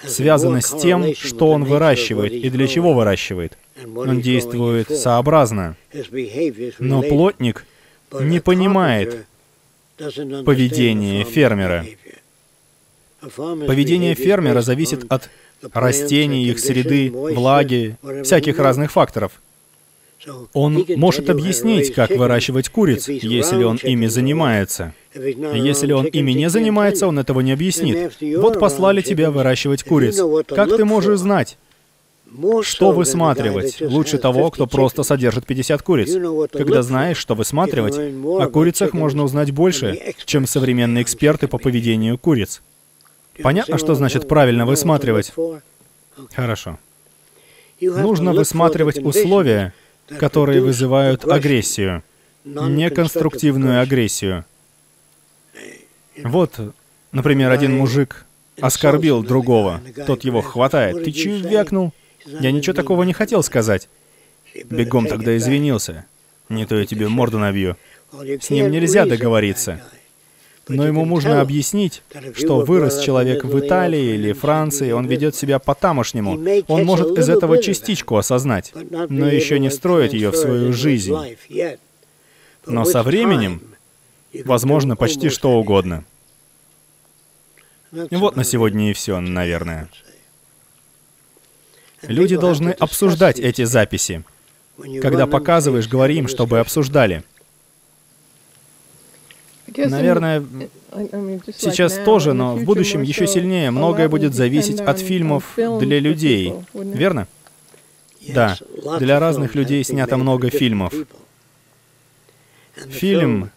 связано 0.03 0.61
с 0.61 0.71
тем, 0.81 1.13
что 1.15 1.49
он 1.49 1.63
выращивает 1.65 2.31
и 2.33 2.49
для 2.49 2.67
чего 2.67 2.93
выращивает. 2.93 3.57
Он 3.95 4.21
действует 4.21 4.89
сообразно. 4.89 5.75
Но 6.79 7.01
плотник 7.01 7.65
не 8.19 8.39
понимает 8.39 9.25
поведение 9.97 11.23
фермера. 11.23 11.85
Поведение 13.67 14.15
фермера 14.15 14.61
зависит 14.61 15.05
от 15.09 15.29
растений, 15.73 16.45
их 16.45 16.59
среды, 16.59 17.11
влаги, 17.11 17.97
всяких 18.23 18.59
разных 18.59 18.91
факторов. 18.91 19.41
Он 20.53 20.85
может 20.95 21.29
объяснить, 21.29 21.93
как 21.93 22.11
выращивать 22.11 22.69
куриц, 22.69 23.09
если 23.09 23.63
он 23.63 23.77
ими 23.77 24.07
занимается. 24.07 24.93
Если 25.13 25.91
он 25.91 26.05
ими 26.05 26.31
не 26.31 26.49
занимается, 26.49 27.07
он 27.07 27.19
этого 27.19 27.41
не 27.41 27.51
объяснит. 27.51 28.13
Вот 28.37 28.59
послали 28.59 29.01
тебя 29.01 29.31
выращивать 29.31 29.83
куриц. 29.83 30.19
Как 30.47 30.75
ты 30.75 30.85
можешь 30.85 31.19
знать? 31.19 31.57
Что 32.63 32.91
высматривать? 32.91 33.79
Лучше 33.81 34.17
того, 34.17 34.49
кто 34.49 34.65
просто 34.65 35.03
содержит 35.03 35.45
50 35.45 35.81
куриц. 35.81 36.49
Когда 36.51 36.81
знаешь, 36.81 37.17
что 37.17 37.35
высматривать, 37.35 37.97
о 37.97 38.47
курицах 38.47 38.93
можно 38.93 39.23
узнать 39.23 39.51
больше, 39.51 40.15
чем 40.25 40.47
современные 40.47 41.03
эксперты 41.03 41.47
по 41.47 41.57
поведению 41.57 42.17
куриц. 42.17 42.61
Понятно, 43.41 43.77
что 43.77 43.95
значит 43.95 44.27
правильно 44.27 44.65
высматривать? 44.65 45.33
Хорошо. 46.33 46.77
Нужно 47.81 48.33
высматривать 48.33 48.99
условия, 48.99 49.73
которые 50.19 50.61
вызывают 50.61 51.25
агрессию, 51.25 52.03
неконструктивную 52.45 53.81
агрессию. 53.81 54.45
Вот, 56.23 56.59
например, 57.11 57.51
один 57.51 57.77
мужик 57.77 58.25
оскорбил 58.61 59.23
другого, 59.23 59.81
тот 60.05 60.23
его 60.23 60.41
хватает. 60.41 61.03
Ты 61.03 61.11
чё 61.11 61.37
вякнул? 61.37 61.91
Я 62.25 62.51
ничего 62.51 62.73
такого 62.73 63.03
не 63.03 63.13
хотел 63.13 63.43
сказать. 63.43 63.89
Бегом 64.65 65.07
тогда 65.07 65.35
извинился. 65.35 66.05
Не 66.49 66.65
то 66.65 66.75
я 66.75 66.85
тебе 66.85 67.07
морду 67.07 67.39
набью. 67.39 67.75
С 68.11 68.49
ним 68.49 68.69
нельзя 68.69 69.05
договориться. 69.05 69.81
Но 70.67 70.87
ему 70.87 71.03
можно 71.03 71.41
объяснить, 71.41 72.03
что 72.35 72.61
вырос 72.61 73.01
человек 73.01 73.43
в 73.43 73.59
Италии 73.59 74.15
или 74.15 74.31
Франции, 74.31 74.91
он 74.91 75.05
ведет 75.07 75.35
себя 75.35 75.59
по-тамошнему. 75.59 76.39
Он 76.67 76.85
может 76.85 77.17
из 77.17 77.27
этого 77.29 77.61
частичку 77.61 78.17
осознать, 78.17 78.73
но 78.73 79.27
еще 79.27 79.59
не 79.59 79.69
строить 79.69 80.13
ее 80.13 80.29
в 80.29 80.35
свою 80.35 80.71
жизнь. 80.71 81.13
Но 82.65 82.85
со 82.85 83.03
временем, 83.03 83.61
возможно, 84.45 84.95
почти 84.95 85.29
что 85.29 85.51
угодно. 85.59 86.05
Вот 87.91 88.35
на 88.35 88.43
сегодня 88.43 88.89
и 88.89 88.93
все, 88.93 89.19
наверное. 89.19 89.89
Люди 92.03 92.37
должны 92.37 92.69
обсуждать 92.69 93.39
эти 93.39 93.65
записи. 93.65 94.23
Когда 95.01 95.27
показываешь, 95.27 95.87
говори 95.87 96.17
им, 96.17 96.27
чтобы 96.27 96.59
обсуждали. 96.59 97.23
Наверное, 99.77 100.43
сейчас 101.57 101.99
тоже, 102.05 102.33
но 102.33 102.55
в 102.55 102.63
будущем 102.63 103.01
еще 103.01 103.27
сильнее 103.27 103.71
многое 103.71 104.09
будет 104.09 104.33
зависеть 104.33 104.79
от 104.79 104.99
фильмов 104.99 105.53
для 105.55 105.99
людей. 105.99 106.53
Верно? 106.73 107.27
Да, 108.27 108.57
для 108.99 109.19
разных 109.19 109.55
людей 109.55 109.83
снято 109.83 110.17
много 110.17 110.49
фильмов. 110.49 110.93
Фильм, 112.75 113.51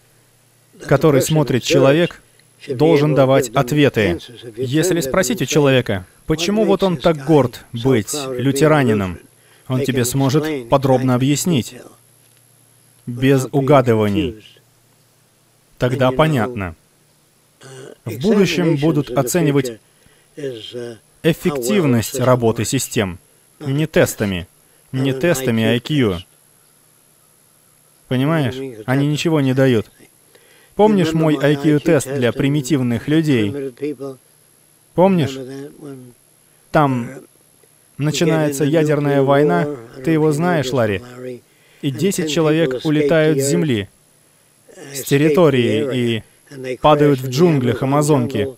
который 0.86 1.22
смотрит 1.22 1.62
человек, 1.62 2.22
должен 2.68 3.14
давать 3.14 3.48
ответы. 3.50 4.18
Если 4.56 5.00
спросить 5.00 5.42
у 5.42 5.46
человека, 5.46 6.06
почему 6.26 6.64
вот 6.64 6.82
он 6.82 6.96
так 6.96 7.24
горд 7.24 7.64
быть 7.72 8.14
лютеранином, 8.30 9.18
он 9.68 9.84
тебе 9.84 10.04
сможет 10.04 10.68
подробно 10.68 11.14
объяснить, 11.14 11.76
без 13.06 13.46
угадываний 13.52 14.42
тогда 15.78 16.10
понятно. 16.12 16.74
В 18.04 18.18
будущем 18.20 18.76
будут 18.76 19.10
оценивать 19.10 19.80
эффективность 21.22 22.20
работы 22.20 22.64
систем, 22.64 23.18
не 23.58 23.86
тестами, 23.86 24.46
не 24.92 25.12
тестами 25.12 25.76
IQ. 25.76 26.20
Понимаешь? 28.08 28.84
Они 28.86 29.08
ничего 29.08 29.40
не 29.40 29.54
дают. 29.54 29.90
Помнишь 30.76 31.12
мой 31.14 31.34
IQ-тест 31.34 32.14
для 32.14 32.32
примитивных 32.32 33.08
людей? 33.08 33.72
Помнишь? 34.94 35.38
Там 36.70 37.10
начинается 37.98 38.64
ядерная 38.64 39.22
война, 39.22 39.66
ты 40.04 40.12
его 40.12 40.30
знаешь, 40.32 40.70
Ларри, 40.70 41.02
и 41.82 41.90
10 41.90 42.30
человек 42.30 42.84
улетают 42.84 43.40
с 43.40 43.48
Земли 43.48 43.88
с 44.76 45.02
территории 45.02 46.22
и 46.56 46.76
падают 46.76 47.20
в 47.20 47.28
джунглях 47.28 47.82
Амазонки 47.82 48.48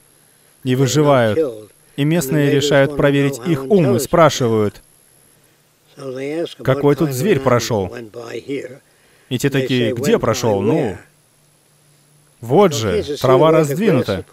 и 0.64 0.74
выживают. 0.74 1.70
И 1.96 2.04
местные 2.04 2.50
решают 2.50 2.96
проверить 2.96 3.40
их 3.46 3.64
ум 3.64 3.96
и 3.96 3.98
спрашивают, 3.98 4.82
какой 6.62 6.94
тут 6.94 7.12
зверь 7.12 7.40
прошел? 7.40 7.92
И 9.28 9.38
те 9.38 9.50
такие, 9.50 9.92
где 9.94 10.18
прошел? 10.18 10.60
Ну, 10.60 10.96
вот 12.40 12.72
же, 12.72 13.02
трава 13.20 13.50
раздвинута. 13.50 14.24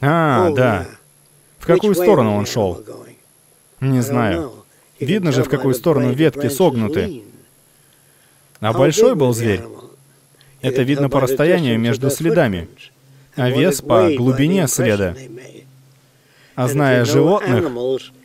А, 0.00 0.50
да. 0.50 0.86
В 1.58 1.66
какую 1.66 1.94
сторону 1.94 2.36
он 2.36 2.46
шел? 2.46 2.82
Не 3.80 4.00
знаю. 4.00 4.52
Видно 4.98 5.32
же, 5.32 5.42
в 5.44 5.48
какую 5.48 5.74
сторону 5.74 6.12
ветки 6.12 6.48
согнуты. 6.48 7.22
А 8.60 8.72
большой 8.72 9.14
был 9.14 9.32
зверь? 9.32 9.62
Это 10.62 10.82
видно 10.82 11.08
по 11.08 11.20
расстоянию 11.20 11.78
между 11.78 12.10
следами, 12.10 12.68
а 13.34 13.48
вес 13.48 13.80
по 13.80 14.10
глубине 14.10 14.68
следа. 14.68 15.14
А 16.54 16.68
зная 16.68 17.04
животных, 17.04 17.70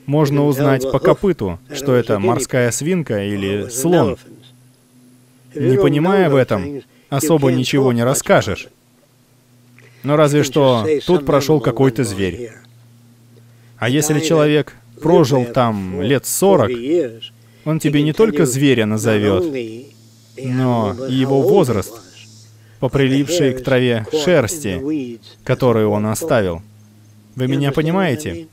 можно 0.06 0.46
узнать 0.46 0.90
по 0.92 1.00
копыту, 1.00 1.60
что 1.74 1.96
это 1.96 2.20
морская 2.20 2.72
свинка 2.72 3.24
или 3.24 3.70
слон. 3.70 4.18
Не 5.54 5.78
понимая 5.78 6.30
в 6.30 6.36
этом, 6.36 6.82
особо 7.10 7.52
ничего 7.52 7.94
не 7.94 8.04
расскажешь. 8.04 8.68
Но 10.04 10.16
разве 10.18 10.44
что 10.44 10.86
тут 11.06 11.26
прошел 11.26 11.60
какой-то 11.60 12.04
зверь. 12.04 12.52
А 13.78 13.90
если 13.90 14.20
человек 14.20 14.76
прожил 15.02 15.46
там 15.46 16.02
лет 16.02 16.26
сорок, 16.26 16.72
он 17.64 17.80
тебе 17.80 18.04
не 18.04 18.14
только 18.14 18.46
зверя 18.46 18.86
назовет, 18.86 19.44
но 20.38 20.96
и 21.08 21.14
его 21.14 21.42
возраст, 21.42 21.94
по 22.86 22.90
прилипшей 22.90 23.56
к 23.56 23.64
траве 23.64 24.06
шерсти, 24.12 25.20
которую 25.44 25.90
он 25.90 26.06
оставил. 26.06 26.62
Вы 27.36 27.48
меня 27.48 27.72
понимаете? 27.72 28.48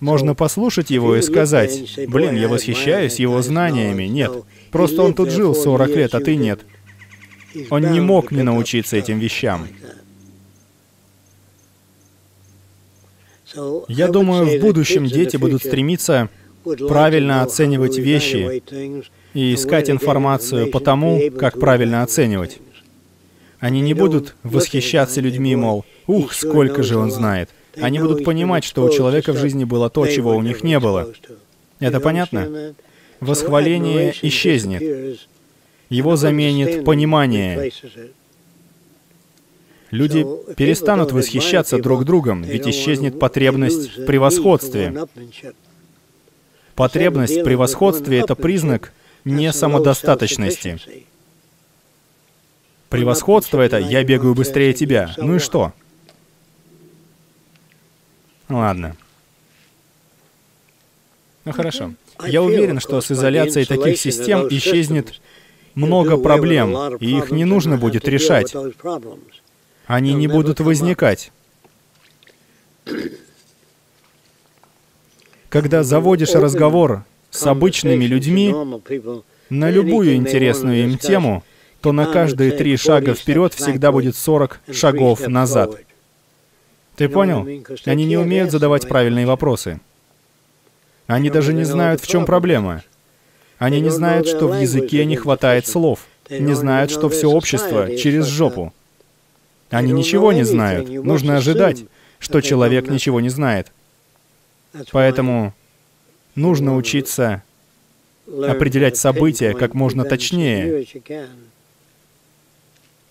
Можно 0.00 0.34
послушать 0.34 0.90
его 0.90 1.14
и 1.14 1.22
сказать, 1.22 1.96
«Блин, 2.08 2.34
я 2.34 2.48
восхищаюсь 2.48 3.20
его 3.20 3.40
знаниями». 3.40 4.02
Нет, 4.02 4.32
просто 4.72 5.02
он 5.02 5.14
тут 5.14 5.30
жил 5.30 5.54
40 5.54 5.90
лет, 5.90 6.14
а 6.16 6.20
ты 6.20 6.34
нет. 6.34 6.62
Он 7.70 7.92
не 7.92 8.00
мог 8.00 8.32
не 8.32 8.42
научиться 8.42 8.96
этим 8.96 9.20
вещам. 9.20 9.68
Я 13.86 14.08
думаю, 14.08 14.58
в 14.58 14.60
будущем 14.60 15.06
дети 15.06 15.36
будут 15.36 15.62
стремиться 15.62 16.30
правильно 16.64 17.42
оценивать 17.42 17.96
вещи 17.96 18.60
и 19.34 19.54
искать 19.54 19.88
информацию 19.88 20.68
по 20.68 20.80
тому, 20.80 21.30
как 21.38 21.60
правильно 21.60 22.02
оценивать. 22.02 22.58
Они 23.60 23.80
не 23.80 23.94
будут 23.94 24.36
восхищаться 24.42 25.20
людьми, 25.20 25.56
мол, 25.56 25.84
«Ух, 26.06 26.32
сколько 26.32 26.82
же 26.82 26.96
он 26.96 27.10
знает!» 27.10 27.50
Они 27.80 27.98
будут 27.98 28.24
понимать, 28.24 28.64
что 28.64 28.84
у 28.84 28.90
человека 28.90 29.32
в 29.32 29.38
жизни 29.38 29.64
было 29.64 29.90
то, 29.90 30.06
чего 30.06 30.36
у 30.36 30.42
них 30.42 30.62
не 30.62 30.78
было. 30.78 31.12
Это 31.80 32.00
понятно? 32.00 32.74
Восхваление 33.20 34.14
исчезнет. 34.22 35.18
Его 35.88 36.16
заменит 36.16 36.84
понимание. 36.84 37.72
Люди 39.90 40.26
перестанут 40.54 41.12
восхищаться 41.12 41.78
друг 41.78 42.04
другом, 42.04 42.42
ведь 42.42 42.66
исчезнет 42.66 43.18
потребность 43.18 43.96
в 43.96 44.04
превосходстве. 44.04 45.06
Потребность 46.74 47.38
в 47.38 47.44
превосходстве— 47.44 48.18
это 48.20 48.34
признак 48.34 48.92
не 49.24 49.52
самодостаточности. 49.52 50.78
Превосходство— 52.88 53.60
это 53.62 53.78
«я 53.78 54.02
бегаю 54.02 54.34
быстрее 54.34 54.72
тебя». 54.72 55.14
Ну 55.18 55.36
и 55.36 55.38
что? 55.38 55.72
Ладно. 58.48 58.96
Ну 61.44 61.52
хорошо. 61.52 61.92
Я 62.26 62.42
уверен, 62.42 62.80
что 62.80 63.00
с 63.00 63.10
изоляцией 63.10 63.66
таких 63.66 63.98
систем 63.98 64.48
исчезнет 64.50 65.20
много 65.74 66.16
проблем, 66.16 66.96
и 66.96 67.16
их 67.16 67.30
не 67.30 67.44
нужно 67.44 67.76
будет 67.76 68.08
решать. 68.08 68.54
Они 69.86 70.14
не 70.14 70.26
будут 70.26 70.60
возникать. 70.60 71.30
Когда 75.48 75.82
заводишь 75.82 76.34
разговор 76.34 77.04
с 77.30 77.46
обычными 77.46 78.04
людьми 78.04 78.54
на 79.48 79.70
любую 79.70 80.14
интересную 80.14 80.84
им 80.84 80.98
тему, 80.98 81.42
то 81.80 81.92
на 81.92 82.06
каждые 82.06 82.52
три 82.52 82.76
шага 82.76 83.14
вперед 83.14 83.54
всегда 83.54 83.92
будет 83.92 84.16
40 84.16 84.60
шагов 84.72 85.26
назад. 85.26 85.78
Ты 86.96 87.08
понял? 87.08 87.46
Они 87.84 88.04
не 88.04 88.16
умеют 88.16 88.50
задавать 88.50 88.88
правильные 88.88 89.26
вопросы. 89.26 89.80
Они 91.06 91.30
даже 91.30 91.54
не 91.54 91.64
знают, 91.64 92.00
в 92.00 92.06
чем 92.06 92.26
проблема. 92.26 92.82
Они 93.58 93.80
не 93.80 93.90
знают, 93.90 94.28
что 94.28 94.48
в 94.48 94.60
языке 94.60 95.04
не 95.04 95.16
хватает 95.16 95.66
слов. 95.66 96.00
Не 96.28 96.54
знают, 96.54 96.90
что 96.90 97.08
все 97.08 97.28
общество 97.28 97.96
через 97.96 98.26
жопу. 98.26 98.72
Они 99.70 99.92
ничего 99.92 100.32
не 100.32 100.44
знают. 100.44 100.88
Нужно 100.88 101.36
ожидать, 101.36 101.84
что 102.18 102.40
человек 102.40 102.88
ничего 102.88 103.20
не 103.20 103.28
знает. 103.28 103.72
Поэтому 104.90 105.54
нужно 106.34 106.76
учиться 106.76 107.42
определять 108.26 108.96
события 108.96 109.54
как 109.54 109.74
можно 109.74 110.04
точнее. 110.04 110.86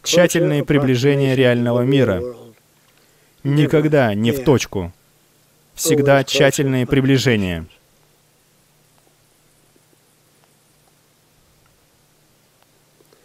Тщательное 0.08 0.64
приближение 0.64 1.36
реального 1.36 1.82
мира. 1.82 2.24
Никогда 3.44 4.14
не 4.14 4.32
в 4.32 4.46
точку. 4.46 4.94
Всегда 5.76 6.24
тщательное 6.24 6.86
приближение. 6.86 7.66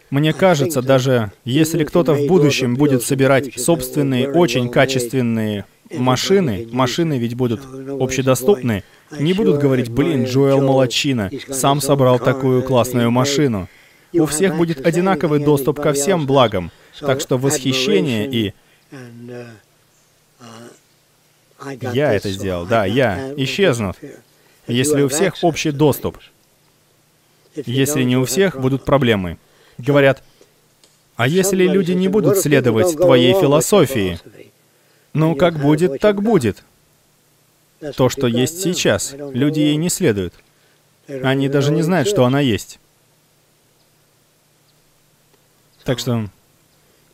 Мне 0.09 0.33
кажется, 0.33 0.81
даже 0.81 1.31
если 1.45 1.85
кто-то 1.85 2.15
в 2.15 2.27
будущем 2.27 2.75
будет 2.75 3.01
собирать 3.01 3.57
собственные 3.57 4.29
очень 4.29 4.67
качественные 4.67 5.63
машины, 5.89 6.67
машины 6.69 7.17
ведь 7.17 7.35
будут 7.35 7.61
общедоступны, 7.97 8.83
не 9.09 9.31
будут 9.31 9.61
говорить, 9.61 9.87
блин, 9.89 10.25
Джоэл 10.25 10.61
молодчина, 10.61 11.31
сам 11.47 11.79
собрал 11.79 12.19
такую 12.19 12.61
классную 12.61 13.09
машину. 13.09 13.69
У 14.13 14.25
всех 14.25 14.55
будет 14.57 14.85
одинаковый 14.85 15.43
доступ 15.43 15.81
ко 15.81 15.93
всем 15.93 16.25
благам, 16.25 16.71
так 16.99 17.21
что 17.21 17.37
восхищение 17.37 18.29
и... 18.29 18.53
Я 21.81 22.13
это 22.13 22.29
сделал, 22.29 22.65
да, 22.65 22.85
я, 22.85 23.33
исчезнут. 23.37 23.97
Если 24.67 25.01
у 25.01 25.09
всех 25.09 25.35
общий 25.41 25.71
доступ. 25.71 26.17
Если 27.55 28.03
не 28.03 28.17
у 28.17 28.25
всех, 28.25 28.59
будут 28.59 28.83
проблемы. 28.85 29.37
Говорят, 29.77 30.23
а 31.15 31.27
если 31.27 31.65
люди 31.67 31.91
не 31.91 32.07
будут 32.07 32.37
следовать 32.37 32.95
твоей 32.95 33.33
философии? 33.33 34.19
Ну, 35.13 35.35
как 35.35 35.59
будет, 35.59 35.99
так 35.99 36.21
будет. 36.21 36.63
То, 37.95 38.09
что 38.09 38.27
есть 38.27 38.61
сейчас, 38.61 39.13
люди 39.13 39.59
ей 39.59 39.75
не 39.75 39.89
следуют. 39.89 40.33
Они 41.07 41.49
даже 41.49 41.71
не 41.71 41.81
знают, 41.81 42.07
что 42.07 42.25
она 42.25 42.39
есть. 42.39 42.79
Так 45.83 45.99
что 45.99 46.29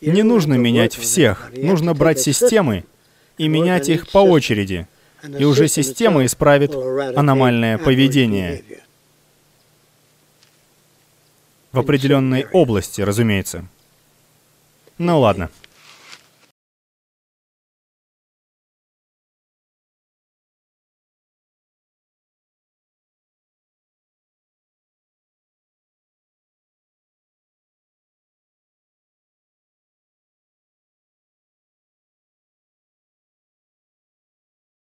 не 0.00 0.22
нужно 0.22 0.54
менять 0.54 0.94
всех. 0.94 1.50
Нужно 1.56 1.94
брать 1.94 2.20
системы 2.20 2.84
и 3.38 3.48
менять 3.48 3.88
их 3.88 4.08
по 4.08 4.18
очереди. 4.18 4.86
И 5.38 5.44
уже 5.44 5.68
система 5.68 6.24
исправит 6.24 6.74
аномальное 6.74 7.78
поведение. 7.78 8.62
В 11.72 11.78
определенной 11.78 12.46
области, 12.52 13.00
разумеется. 13.00 13.64
Ну 14.98 15.20
ладно. 15.20 15.50